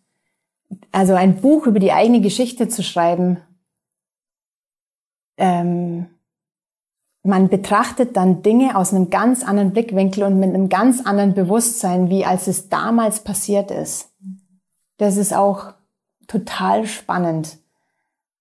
[0.91, 3.37] also ein Buch über die eigene Geschichte zu schreiben,
[5.37, 6.07] ähm,
[7.23, 12.09] man betrachtet dann Dinge aus einem ganz anderen Blickwinkel und mit einem ganz anderen Bewusstsein,
[12.09, 14.09] wie als es damals passiert ist.
[14.97, 15.73] Das ist auch
[16.27, 17.59] total spannend.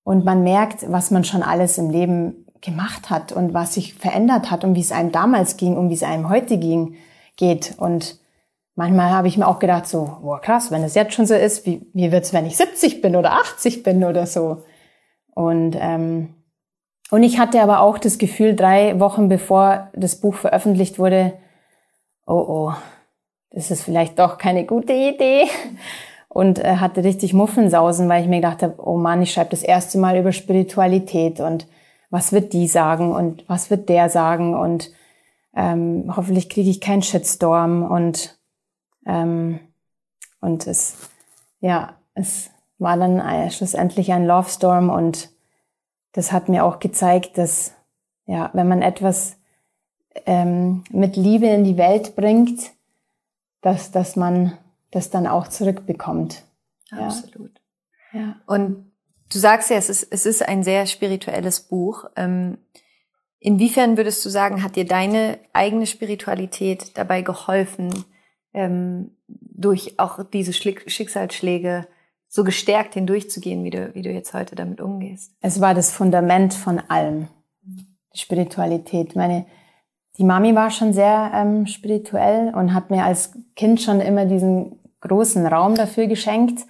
[0.03, 4.51] Und man merkt, was man schon alles im Leben gemacht hat und was sich verändert
[4.51, 6.97] hat und wie es einem damals ging und wie es einem heute ging,
[7.37, 7.74] geht.
[7.78, 8.20] Und
[8.81, 11.66] manchmal habe ich mir auch gedacht, so, boah, krass, wenn es jetzt schon so ist,
[11.66, 14.62] wie, wie wird's, wenn ich 70 bin oder 80 bin oder so?
[15.35, 16.35] Und, ähm,
[17.11, 21.35] und ich hatte aber auch das Gefühl, drei Wochen bevor das Buch veröffentlicht wurde,
[22.26, 22.72] oh oh,
[23.51, 25.45] das ist vielleicht doch keine gute Idee
[26.28, 29.62] und äh, hatte richtig Muffensausen, weil ich mir gedacht habe, oh Mann, ich schreibe das
[29.62, 31.66] erste Mal über Spiritualität und
[32.09, 34.91] was wird die sagen und was wird der sagen und
[35.55, 38.39] ähm, hoffentlich kriege ich keinen Shitstorm und
[39.07, 39.61] ähm,
[40.41, 40.97] und es
[41.61, 45.31] ja es war dann schlussendlich ein Love Storm und
[46.13, 47.73] das hat mir auch gezeigt, dass
[48.27, 49.37] ja wenn man etwas
[50.27, 52.73] ähm, mit Liebe in die Welt bringt,
[53.61, 54.57] dass dass man
[54.91, 56.45] das dann auch zurückbekommt.
[56.91, 57.61] Absolut.
[58.13, 58.37] Ja.
[58.47, 58.91] Und
[59.33, 62.07] du sagst ja, es ist, es ist ein sehr spirituelles Buch.
[62.17, 62.59] Ähm,
[63.39, 68.05] inwiefern würdest du sagen, hat dir deine eigene Spiritualität dabei geholfen,
[68.53, 71.87] ähm, durch auch diese Schicksalsschläge
[72.29, 75.33] so gestärkt hindurchzugehen, wie du, wie du jetzt heute damit umgehst?
[75.41, 77.29] Es war das Fundament von allem.
[78.15, 79.17] Spiritualität.
[79.17, 79.47] Meine,
[80.19, 84.79] die Mami war schon sehr ähm, spirituell und hat mir als Kind schon immer diesen
[85.01, 86.67] großen Raum dafür geschenkt.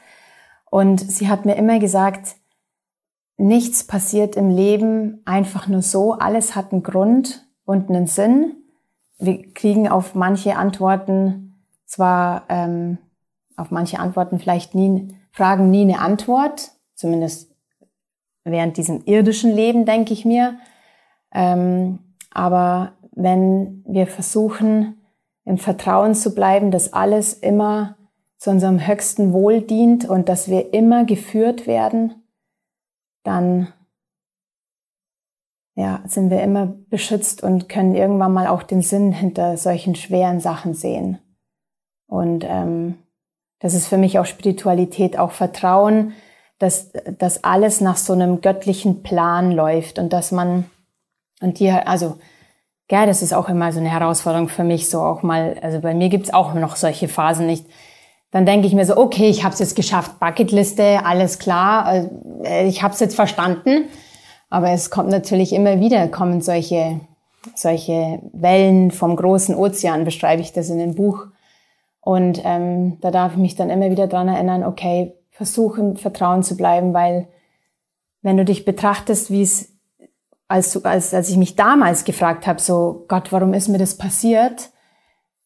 [0.71, 2.37] Und sie hat mir immer gesagt,
[3.37, 6.13] nichts passiert im Leben einfach nur so.
[6.13, 8.57] Alles hat einen Grund und einen Sinn.
[9.19, 11.50] Wir kriegen auf manche Antworten
[11.91, 12.99] zwar, ähm,
[13.57, 17.53] auf manche Antworten vielleicht nie, Fragen nie eine Antwort, zumindest
[18.45, 20.59] während diesem irdischen Leben, denke ich mir.
[21.33, 21.99] Ähm,
[22.31, 25.01] aber wenn wir versuchen,
[25.45, 27.97] im Vertrauen zu bleiben, dass alles immer
[28.39, 32.23] zu unserem höchsten Wohl dient und dass wir immer geführt werden,
[33.25, 33.73] dann
[35.75, 40.39] ja, sind wir immer beschützt und können irgendwann mal auch den Sinn hinter solchen schweren
[40.39, 41.19] Sachen sehen.
[42.11, 42.97] Und ähm,
[43.61, 46.13] das ist für mich auch Spiritualität, auch Vertrauen,
[46.59, 50.67] dass, dass alles nach so einem göttlichen Plan läuft und dass man,
[51.41, 52.19] und die, also,
[52.91, 55.95] ja, das ist auch immer so eine Herausforderung für mich, so auch mal, also bei
[55.95, 57.65] mir gibt's auch noch solche Phasen nicht
[58.33, 62.07] dann denke ich mir so, okay, ich habe es jetzt geschafft, Bucketliste, alles klar,
[62.45, 63.87] äh, ich habe es jetzt verstanden.
[64.51, 67.01] Aber es kommt natürlich immer wieder, kommen solche
[67.55, 71.27] solche Wellen vom großen Ozean, beschreibe ich das in dem Buch.
[72.01, 76.43] Und ähm, da darf ich mich dann immer wieder dran erinnern, okay, versuch im Vertrauen
[76.43, 77.29] zu bleiben, weil
[78.23, 79.73] wenn du dich betrachtest, wie es,
[80.49, 84.71] als, als, als ich mich damals gefragt habe, so Gott, warum ist mir das passiert,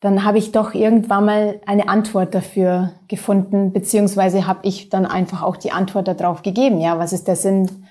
[0.00, 5.42] dann habe ich doch irgendwann mal eine Antwort dafür gefunden, beziehungsweise habe ich dann einfach
[5.42, 6.78] auch die Antwort darauf gegeben.
[6.78, 7.86] Ja, was ist der Sinn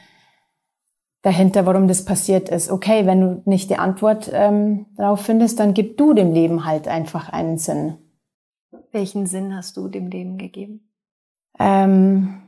[1.23, 2.69] dahinter, warum das passiert ist?
[2.69, 6.87] Okay, wenn du nicht die Antwort ähm, darauf findest, dann gib du dem Leben halt
[6.87, 7.97] einfach einen Sinn.
[8.93, 10.87] Welchen Sinn hast du dem Leben gegeben?
[11.59, 12.43] Ähm,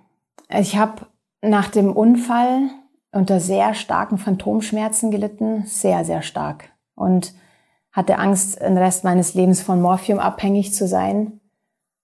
[0.47, 1.07] ich habe
[1.41, 2.69] nach dem Unfall
[3.11, 6.69] unter sehr starken Phantomschmerzen gelitten, sehr, sehr stark.
[6.93, 7.33] Und
[7.91, 11.39] hatte Angst, den Rest meines Lebens von Morphium abhängig zu sein.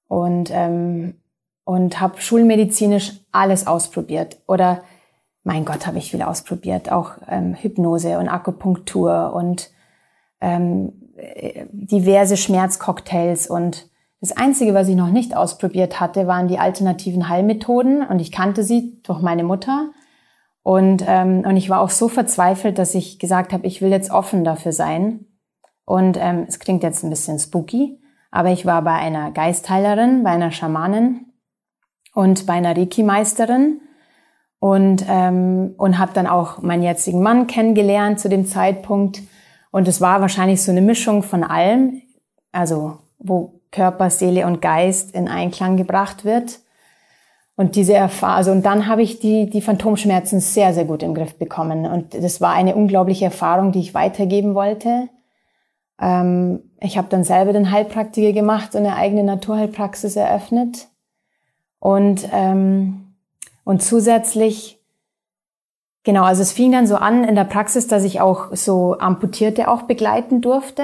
[0.08, 1.22] Und, ähm,
[1.64, 4.42] und habe schulmedizinisch alles ausprobiert.
[4.48, 4.82] Oder,
[5.44, 6.92] mein Gott, habe ich viel ausprobiert.
[6.92, 9.70] Auch ähm, Hypnose und Akupunktur und
[10.40, 10.94] ähm,
[11.72, 13.91] diverse Schmerzcocktails und
[14.22, 18.64] das Einzige, was ich noch nicht ausprobiert hatte, waren die alternativen Heilmethoden und ich kannte
[18.64, 19.90] sie durch meine Mutter.
[20.62, 24.12] Und, ähm, und ich war auch so verzweifelt, dass ich gesagt habe, ich will jetzt
[24.12, 25.26] offen dafür sein.
[25.86, 28.00] Und ähm, es klingt jetzt ein bisschen spooky,
[28.30, 31.26] aber ich war bei einer Geistheilerin, bei einer Schamanin
[32.14, 33.82] und bei einer Reiki-Meisterin
[34.60, 39.24] und, ähm, und habe dann auch meinen jetzigen Mann kennengelernt zu dem Zeitpunkt.
[39.72, 42.04] Und es war wahrscheinlich so eine Mischung von allem,
[42.52, 46.60] also wo Körper, Seele und Geist in Einklang gebracht wird.
[47.56, 51.14] Und diese Erfahrung, also und dann habe ich die, die Phantomschmerzen sehr, sehr gut im
[51.14, 51.86] Griff bekommen.
[51.86, 55.10] Und das war eine unglaubliche Erfahrung, die ich weitergeben wollte.
[56.02, 60.88] Ähm, ich habe dann selber den Heilpraktiker gemacht und eine eigene Naturheilpraxis eröffnet.
[61.78, 63.14] Und, ähm,
[63.64, 64.80] und zusätzlich,
[66.04, 69.68] genau, also es fing dann so an in der Praxis, dass ich auch so Amputierte
[69.68, 70.84] auch begleiten durfte.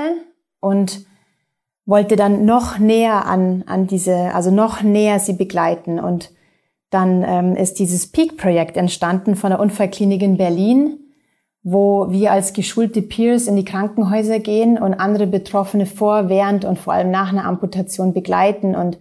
[0.59, 1.06] Und
[1.87, 5.99] wollte dann noch näher an, an diese, also noch näher sie begleiten.
[5.99, 6.31] Und
[6.91, 10.99] dann ähm, ist dieses Peak-Projekt entstanden von der Unfallklinik in Berlin,
[11.63, 16.77] wo wir als geschulte Peers in die Krankenhäuser gehen und andere Betroffene vor, während und
[16.77, 18.99] vor allem nach einer Amputation begleiten und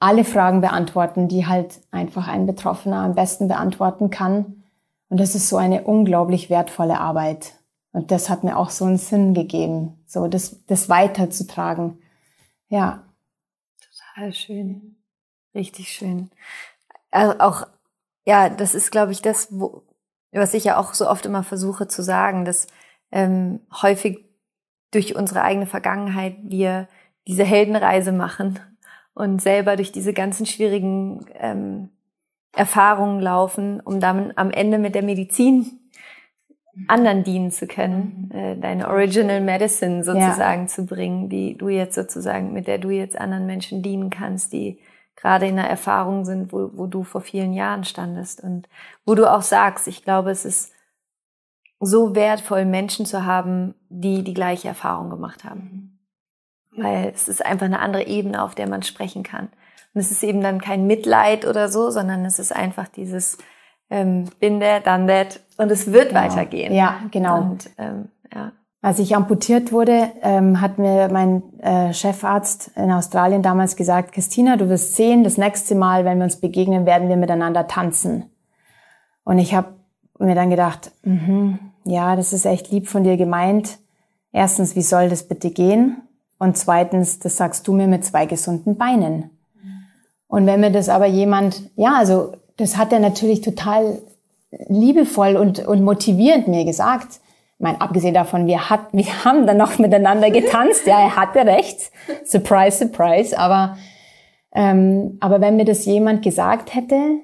[0.00, 4.64] alle Fragen beantworten, die halt einfach ein Betroffener am besten beantworten kann.
[5.08, 7.52] Und das ist so eine unglaublich wertvolle Arbeit.
[7.92, 11.98] Und das hat mir auch so einen Sinn gegeben, so das, das weiterzutragen.
[12.68, 13.04] Ja.
[13.80, 14.96] Total schön.
[15.54, 16.30] Richtig schön.
[17.10, 17.66] Also auch,
[18.26, 19.82] ja, das ist, glaube ich, das, wo,
[20.32, 22.66] was ich ja auch so oft immer versuche zu sagen, dass
[23.12, 24.24] ähm, häufig
[24.90, 26.88] durch unsere eigene Vergangenheit wir
[27.26, 28.58] diese Heldenreise machen
[29.14, 31.90] und selber durch diese ganzen schwierigen ähm,
[32.52, 35.83] Erfahrungen laufen, um dann am Ende mit der Medizin
[36.88, 38.36] anderen dienen zu können, mhm.
[38.36, 40.66] äh, deine Original Medicine sozusagen ja.
[40.66, 44.80] zu bringen, die du jetzt sozusagen, mit der du jetzt anderen Menschen dienen kannst, die
[45.16, 48.68] gerade in einer Erfahrung sind, wo, wo du vor vielen Jahren standest und
[49.06, 50.72] wo du auch sagst, ich glaube, es ist
[51.80, 55.98] so wertvoll, Menschen zu haben, die die gleiche Erfahrung gemacht haben.
[56.72, 56.82] Mhm.
[56.82, 59.48] Weil es ist einfach eine andere Ebene, auf der man sprechen kann.
[59.94, 63.38] Und es ist eben dann kein Mitleid oder so, sondern es ist einfach dieses,
[63.90, 66.20] ähm, bin der, dann that und es wird genau.
[66.20, 66.72] weitergehen.
[66.72, 67.40] Ja, genau.
[67.40, 68.52] Und, ähm, ja.
[68.82, 74.56] Als ich amputiert wurde, ähm, hat mir mein äh, Chefarzt in Australien damals gesagt, Christina,
[74.56, 78.30] du wirst sehen, das nächste Mal, wenn wir uns begegnen, werden wir miteinander tanzen.
[79.24, 79.68] Und ich habe
[80.18, 83.78] mir dann gedacht, mh, ja, das ist echt lieb von dir gemeint.
[84.32, 86.02] Erstens, wie soll das bitte gehen?
[86.38, 89.30] Und zweitens, das sagst du mir mit zwei gesunden Beinen.
[90.26, 94.02] Und wenn mir das aber jemand, ja, also das hat er natürlich total
[94.68, 97.20] liebevoll und, und motivierend mir gesagt.
[97.56, 100.86] Ich meine, abgesehen davon, wir, hat, wir haben dann noch miteinander getanzt.
[100.86, 101.90] Ja, er hatte recht.
[102.24, 103.38] Surprise, surprise.
[103.38, 103.76] Aber,
[104.52, 107.20] ähm, aber wenn mir das jemand gesagt hätte,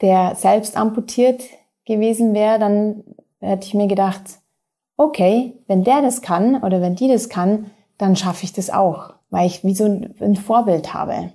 [0.00, 1.42] der selbst amputiert
[1.84, 3.04] gewesen wäre, dann
[3.40, 4.22] hätte ich mir gedacht,
[4.96, 9.14] okay, wenn der das kann oder wenn die das kann, dann schaffe ich das auch,
[9.30, 11.32] weil ich wie so ein, ein Vorbild habe.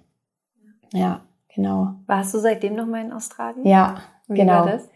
[0.94, 1.22] Ja.
[1.56, 1.96] Genau.
[2.06, 3.66] Warst du seitdem noch mal in Australien?
[3.66, 3.96] Ja,
[4.28, 4.66] Wie genau.
[4.66, 4.90] War das?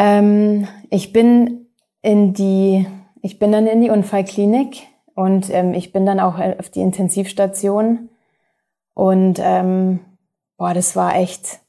[0.00, 1.66] Ähm, ich bin
[2.00, 2.86] in die,
[3.20, 8.08] ich bin dann in die Unfallklinik und ähm, ich bin dann auch auf die Intensivstation
[8.94, 10.00] und ähm,
[10.56, 11.60] boah, das war echt,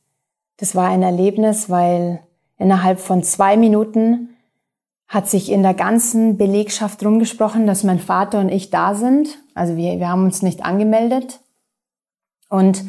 [0.55, 2.21] das war ein Erlebnis, weil
[2.57, 4.29] innerhalb von zwei Minuten
[5.09, 9.39] hat sich in der ganzen Belegschaft rumgesprochen, dass mein Vater und ich da sind.
[9.55, 11.41] Also wir, wir haben uns nicht angemeldet
[12.47, 12.86] und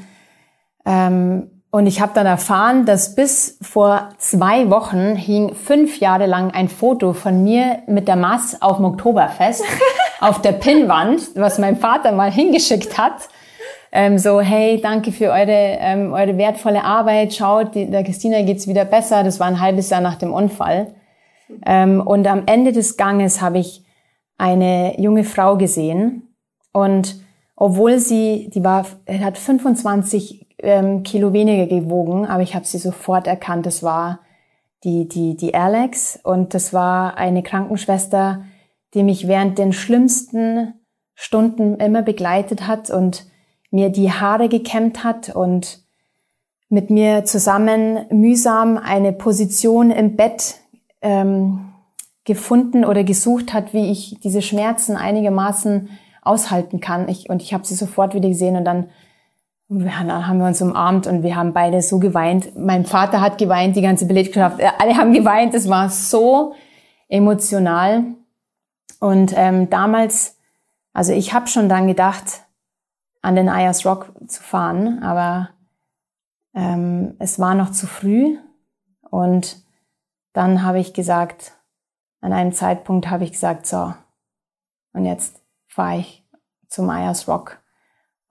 [0.87, 6.51] ähm, Und ich habe dann erfahren, dass bis vor zwei Wochen hing fünf Jahre lang
[6.51, 9.65] ein Foto von mir mit der Maß auf dem Oktoberfest
[10.21, 13.15] auf der Pinnwand, was mein Vater mal hingeschickt hat.
[13.91, 17.33] Ähm, so, hey, danke für eure, ähm, eure wertvolle Arbeit.
[17.33, 19.25] Schaut, die, der Christina geht's wieder besser.
[19.25, 20.95] Das war ein halbes Jahr nach dem Unfall.
[21.65, 23.83] Ähm, und am Ende des Ganges habe ich
[24.37, 26.35] eine junge Frau gesehen.
[26.75, 27.17] Und
[27.57, 33.27] obwohl sie, die war, hat 25 ähm, Kilo weniger gewogen, aber ich habe sie sofort
[33.27, 33.67] erkannt.
[33.67, 34.21] Das war
[34.85, 38.45] die, die, die Alex und das war eine Krankenschwester,
[38.95, 40.75] die mich während den schlimmsten
[41.15, 43.27] Stunden immer begleitet hat und
[43.71, 45.83] mir die Haare gekämmt hat und
[46.69, 50.57] mit mir zusammen mühsam eine Position im Bett
[51.01, 51.73] ähm,
[52.25, 55.91] gefunden oder gesucht hat, wie ich diese Schmerzen einigermaßen
[56.23, 57.09] aushalten kann.
[57.09, 58.89] Ich, und ich habe sie sofort wieder gesehen und dann
[59.81, 62.57] wir haben wir uns umarmt und wir haben beide so geweint.
[62.57, 65.55] Mein Vater hat geweint, die ganze Belegschaft, alle haben geweint.
[65.55, 66.55] Es war so
[67.09, 68.05] emotional.
[69.01, 70.39] Und ähm, damals,
[70.93, 72.45] also ich habe schon dann gedacht,
[73.23, 75.51] an den Ayers Rock zu fahren, aber
[76.55, 78.37] ähm, es war noch zu früh.
[79.11, 79.63] Und
[80.33, 81.53] dann habe ich gesagt,
[82.21, 83.95] an einem Zeitpunkt habe ich gesagt, so,
[84.93, 86.25] und jetzt fahre ich
[86.69, 87.62] zum Ayers Rock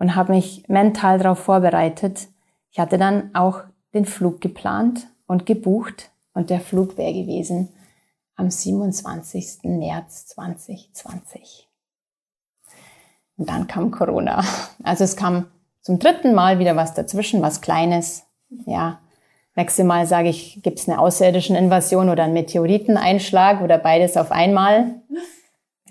[0.01, 2.27] und habe mich mental darauf vorbereitet.
[2.71, 3.59] Ich hatte dann auch
[3.93, 7.69] den Flug geplant und gebucht und der Flug wäre gewesen
[8.35, 9.59] am 27.
[9.61, 11.69] März 2020.
[13.37, 14.43] Und dann kam Corona.
[14.81, 15.45] Also es kam
[15.81, 18.23] zum dritten Mal wieder was dazwischen, was Kleines.
[18.65, 19.01] Ja,
[19.53, 24.95] maximal sage ich, gibt es eine außerirdische Invasion oder einen Meteoriteneinschlag oder beides auf einmal.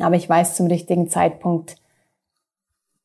[0.01, 1.77] Aber ich weiß zum richtigen Zeitpunkt,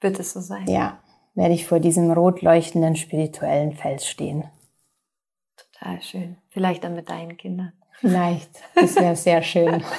[0.01, 0.67] wird es so sein?
[0.67, 0.99] Ja,
[1.33, 4.45] werde ich vor diesem rot leuchtenden spirituellen Fels stehen.
[5.57, 6.37] Total schön.
[6.49, 7.73] Vielleicht dann mit deinen Kindern.
[7.99, 8.49] Vielleicht.
[8.75, 9.83] Das wäre sehr schön.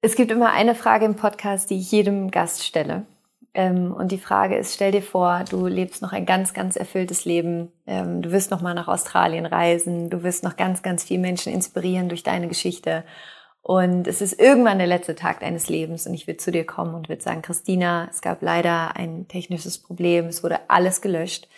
[0.00, 3.04] Es gibt immer eine Frage im Podcast, die ich jedem Gast stelle.
[3.52, 7.24] Ähm, und die Frage ist, stell dir vor, du lebst noch ein ganz, ganz erfülltes
[7.24, 7.72] Leben.
[7.84, 10.08] Ähm, du wirst noch mal nach Australien reisen.
[10.08, 13.02] Du wirst noch ganz, ganz viele Menschen inspirieren durch deine Geschichte.
[13.68, 16.94] Und es ist irgendwann der letzte Tag deines Lebens und ich würde zu dir kommen
[16.94, 21.48] und würde sagen, Christina, es gab leider ein technisches Problem, es wurde alles gelöscht,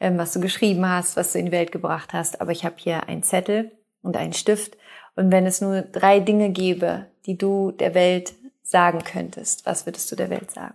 [0.00, 2.74] ähm, was du geschrieben hast, was du in die Welt gebracht hast, aber ich habe
[2.76, 3.70] hier einen Zettel
[4.02, 4.76] und einen Stift
[5.14, 8.32] und wenn es nur drei Dinge gäbe, die du der Welt
[8.64, 10.74] sagen könntest, was würdest du der Welt sagen?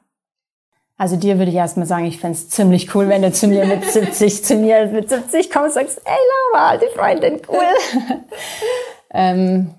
[0.96, 3.66] Also dir würde ich erstmal sagen, ich fände es ziemlich cool, wenn du zu mir
[3.66, 6.14] mit 70, zu mir mit 70 kommst und sagst, ey
[6.54, 8.24] Laura, alte Freundin, cool.
[9.14, 9.76] ähm,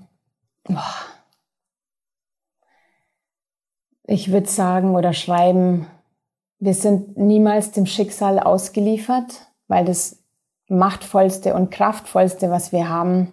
[4.07, 5.87] ich würde sagen oder schreiben,
[6.59, 10.23] wir sind niemals dem Schicksal ausgeliefert, weil das
[10.69, 13.33] machtvollste und kraftvollste, was wir haben,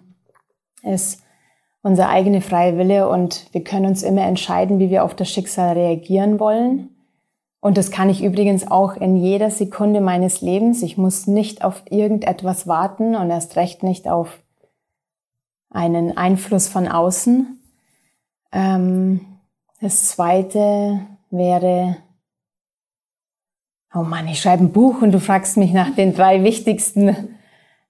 [0.82, 1.22] ist
[1.82, 5.72] unser eigene freie Wille und wir können uns immer entscheiden, wie wir auf das Schicksal
[5.74, 6.90] reagieren wollen.
[7.60, 10.82] Und das kann ich übrigens auch in jeder Sekunde meines Lebens.
[10.82, 14.43] Ich muss nicht auf irgendetwas warten und erst recht nicht auf
[15.74, 17.60] einen Einfluss von außen.
[18.52, 19.40] Ähm,
[19.80, 21.00] das zweite
[21.30, 21.96] wäre,
[23.92, 27.36] oh Mann, ich schreibe ein Buch und du fragst mich nach den drei wichtigsten.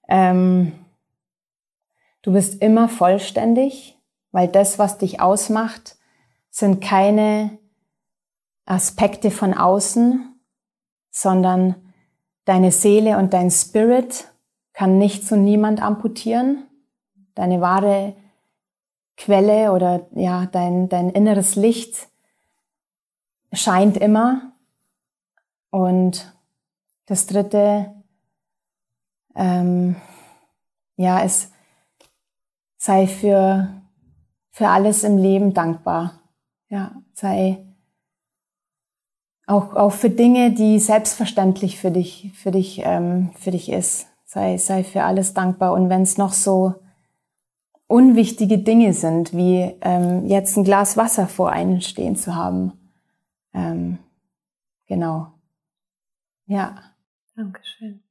[0.09, 0.73] Ähm,
[2.23, 3.97] du bist immer vollständig,
[4.31, 5.97] weil das, was dich ausmacht,
[6.49, 7.59] sind keine
[8.65, 10.35] Aspekte von außen,
[11.11, 11.75] sondern
[12.45, 14.31] deine Seele und dein Spirit
[14.73, 16.63] kann nichts und niemand amputieren
[17.35, 18.15] deine wahre
[19.17, 22.09] Quelle oder ja, dein, dein inneres Licht
[23.53, 24.53] scheint immer.
[25.69, 26.33] Und
[27.05, 27.93] das dritte,
[29.35, 29.95] ähm,
[30.97, 31.51] ja, es
[32.77, 33.81] sei für,
[34.51, 36.19] für alles im Leben dankbar.
[36.69, 37.65] Ja, sei
[39.47, 44.07] auch, auch für Dinge, die selbstverständlich für dich, für dich, ähm, für dich ist.
[44.25, 45.73] Sei, sei für alles dankbar.
[45.73, 46.75] Und wenn es noch so
[47.87, 52.73] unwichtige Dinge sind, wie ähm, jetzt ein Glas Wasser vor einem stehen zu haben.
[53.53, 53.99] Ähm,
[54.87, 55.33] genau.
[56.47, 56.75] Ja.
[57.35, 58.01] Dankeschön.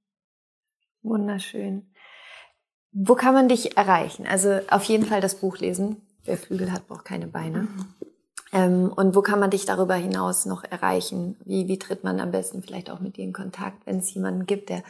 [1.02, 1.86] Wunderschön.
[2.92, 4.26] Wo kann man dich erreichen?
[4.26, 5.96] Also auf jeden Fall das Buch lesen.
[6.24, 7.62] Wer Flügel hat, braucht keine Beine.
[7.62, 7.86] Mhm.
[8.52, 11.36] Ähm, und wo kann man dich darüber hinaus noch erreichen?
[11.44, 14.46] Wie, wie tritt man am besten vielleicht auch mit dir in Kontakt, wenn es jemanden
[14.46, 14.84] gibt, der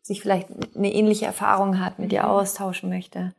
[0.00, 2.28] sich vielleicht eine ähnliche Erfahrung hat, mit dir mhm.
[2.28, 3.34] austauschen möchte?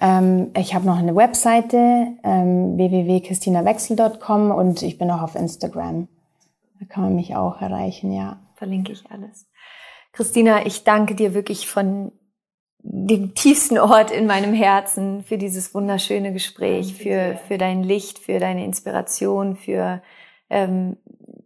[0.00, 6.08] Ähm, ich habe noch eine Webseite, ähm, www.christinawechsel.com und ich bin auch auf Instagram.
[6.80, 8.40] Da kann man mich auch erreichen, ja.
[8.56, 9.46] Verlinke ich alles.
[10.12, 12.12] Christina, ich danke dir wirklich von
[12.86, 18.38] dem tiefsten Ort in meinem Herzen für dieses wunderschöne Gespräch, für, für dein Licht, für
[18.38, 20.02] deine Inspiration, für
[20.50, 20.98] ähm,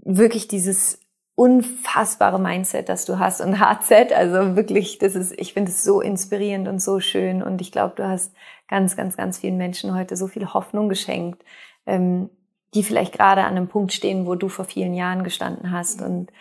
[0.05, 1.01] wirklich dieses
[1.39, 6.01] unfassbare Mindset, das du hast und HZ, also wirklich, das ist, ich finde es so
[6.01, 8.35] inspirierend und so schön und ich glaube, du hast
[8.67, 11.45] ganz, ganz, ganz vielen Menschen heute so viel Hoffnung geschenkt,
[11.87, 12.29] ähm,
[12.75, 16.33] die vielleicht gerade an einem Punkt stehen, wo du vor vielen Jahren gestanden hast und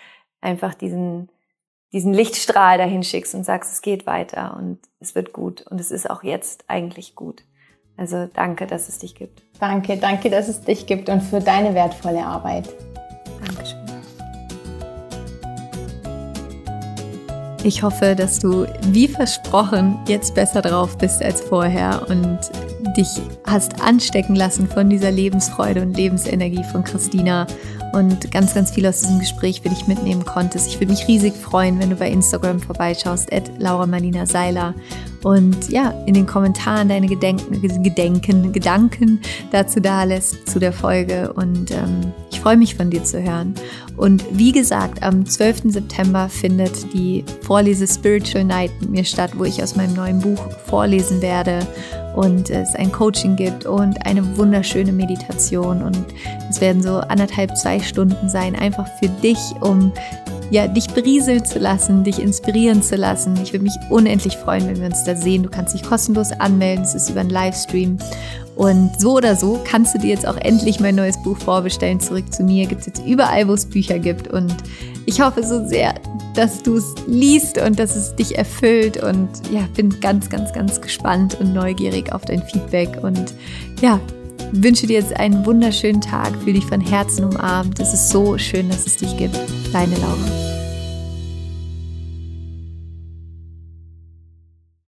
[0.41, 1.29] einfach diesen,
[1.93, 5.91] diesen Lichtstrahl dahin schickst und sagst, es geht weiter und es wird gut und es
[5.91, 7.43] ist auch jetzt eigentlich gut.
[7.97, 9.43] Also danke, dass es dich gibt.
[9.59, 12.67] Danke, danke, dass es dich gibt und für deine wertvolle Arbeit.
[13.45, 13.86] Dankeschön.
[17.67, 22.39] Ich hoffe, dass du wie versprochen jetzt besser drauf bist als vorher und
[22.95, 23.09] dich
[23.45, 27.45] hast anstecken lassen von dieser Lebensfreude und Lebensenergie von Christina
[27.91, 30.67] und ganz, ganz viel aus diesem Gespräch für dich mitnehmen konntest.
[30.67, 34.73] Ich würde mich riesig freuen, wenn du bei Instagram vorbeischaust, at Laura Marlina Seiler
[35.23, 39.19] und ja, in den Kommentaren deine Gedenken, Gedenken, Gedanken
[39.51, 43.55] dazu da lässt zu der Folge und ähm, ich freue mich von dir zu hören.
[43.97, 45.73] Und wie gesagt, am 12.
[45.73, 50.39] September findet die Vorlese Spiritual Night mit mir statt, wo ich aus meinem neuen Buch
[50.67, 51.65] vorlesen werde
[52.15, 56.05] und es ein Coaching gibt und eine wunderschöne Meditation und
[56.49, 59.91] es werden so anderthalb, zwei Stunden sein, einfach für dich, um
[60.49, 63.37] ja, dich berieseln zu lassen, dich inspirieren zu lassen.
[63.43, 65.43] Ich würde mich unendlich freuen, wenn wir uns da sehen.
[65.43, 67.97] Du kannst dich kostenlos anmelden, es ist über einen Livestream.
[68.55, 71.99] Und so oder so kannst du dir jetzt auch endlich mein neues Buch vorbestellen.
[71.99, 74.29] Zurück zu mir gibt es jetzt überall, wo es Bücher gibt.
[74.29, 74.55] Und
[75.05, 75.93] ich hoffe so sehr,
[76.33, 78.97] dass du es liest und dass es dich erfüllt.
[79.03, 82.97] Und ja, bin ganz, ganz, ganz gespannt und neugierig auf dein Feedback.
[83.03, 83.33] Und
[83.79, 83.99] ja,
[84.51, 86.33] wünsche dir jetzt einen wunderschönen Tag.
[86.43, 87.79] Fühle dich von Herzen umarmt.
[87.79, 89.37] Es ist so schön, dass es dich gibt.
[89.71, 90.56] Deine Laura.